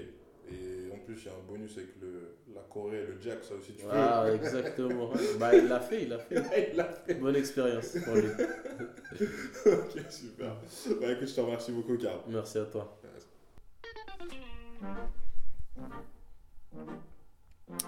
Et 0.54 0.92
en 0.94 0.98
plus, 1.00 1.22
il 1.22 1.26
y 1.26 1.30
a 1.30 1.32
un 1.34 1.48
bonus 1.48 1.78
avec 1.78 1.90
le, 2.02 2.36
la 2.54 2.62
Corée 2.62 2.98
et 2.98 3.06
le 3.06 3.18
Jack, 3.22 3.44
ça 3.44 3.56
aussi 3.56 3.74
tu 3.74 3.84
Ah, 3.90 4.26
exactement. 4.34 5.10
bah, 5.40 5.56
il 5.56 5.68
l'a 5.68 5.80
fait, 5.80 6.04
il 6.04 6.10
l'a 6.10 6.20
fait. 6.20 6.36
peux. 6.36 6.42
Il 6.72 6.78
l'a 6.78 6.86
fait. 6.86 7.14
Bonne 7.16 7.36
expérience 7.36 7.98
pour 8.04 8.16
lui. 8.16 8.28
ok, 9.66 10.06
super. 10.10 10.56
Bah 11.00 11.12
écoute, 11.12 11.28
je 11.28 11.36
te 11.36 11.42
remercie 11.42 11.72
beaucoup, 11.72 11.98
Karl. 11.98 12.20
Merci 12.28 12.58
à 12.60 12.66
toi. 12.66 12.98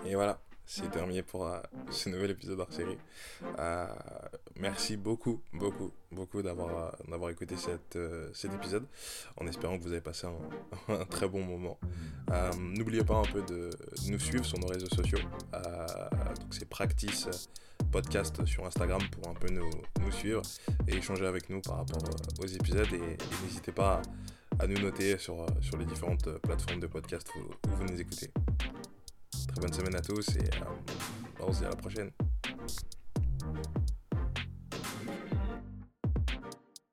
Et 0.05 0.15
voilà, 0.15 0.39
c'est 0.65 0.89
terminé 0.91 1.23
pour 1.23 1.45
euh, 1.45 1.59
ce 1.91 2.09
nouvel 2.09 2.31
épisode 2.31 2.59
hors 2.59 2.71
série. 2.71 2.97
Euh, 3.59 3.87
merci 4.55 4.97
beaucoup, 4.97 5.41
beaucoup, 5.53 5.91
beaucoup 6.11 6.41
d'avoir 6.41 6.77
euh, 6.77 6.91
d'avoir 7.09 7.29
écouté 7.31 7.55
cette, 7.57 7.95
euh, 7.95 8.29
cet 8.33 8.53
épisode 8.53 8.85
en 9.37 9.47
espérant 9.47 9.77
que 9.77 9.83
vous 9.83 9.91
avez 9.91 10.01
passé 10.01 10.27
un, 10.27 10.93
un 10.93 11.05
très 11.05 11.27
bon 11.27 11.43
moment. 11.43 11.77
N'oubliez 12.57 13.03
pas 13.03 13.17
un 13.17 13.23
peu 13.23 13.41
de, 13.43 13.69
nous 14.07 14.19
suivre 14.19 14.45
sur 14.45 14.57
nos 14.59 14.67
réseaux 14.67 14.89
sociaux. 14.89 15.19
Donc 15.51 16.51
c'est 16.51 16.67
Practice 16.67 17.49
Podcast 17.91 18.43
sur 18.45 18.65
Instagram 18.65 19.01
pour 19.11 19.29
un 19.29 19.35
peu 19.35 19.49
nous, 19.49 19.69
nous 20.01 20.11
suivre 20.11 20.41
et 20.87 20.95
échanger 20.95 21.25
avec 21.25 21.49
nous 21.49 21.61
par 21.61 21.77
rapport 21.77 22.01
aux 22.39 22.47
épisodes. 22.47 22.91
Et, 22.93 22.95
et 22.95 23.17
n'hésitez 23.43 23.71
pas 23.71 24.01
à, 24.59 24.63
à 24.63 24.67
nous 24.67 24.79
noter 24.79 25.17
sur, 25.17 25.45
sur 25.61 25.77
les 25.77 25.85
différentes 25.85 26.29
plateformes 26.39 26.79
de 26.79 26.87
podcast 26.87 27.27
où, 27.35 27.39
où 27.69 27.75
vous 27.75 27.85
nous 27.85 27.99
écoutez. 28.01 28.31
Très 29.47 29.61
bonne 29.61 29.73
semaine 29.73 29.95
à 29.95 30.01
tous 30.01 30.27
et 30.35 30.39
euh, 30.39 31.41
on 31.41 31.51
se 31.51 31.59
dit 31.59 31.65
à 31.65 31.69
la 31.69 31.75
prochaine. 31.75 32.11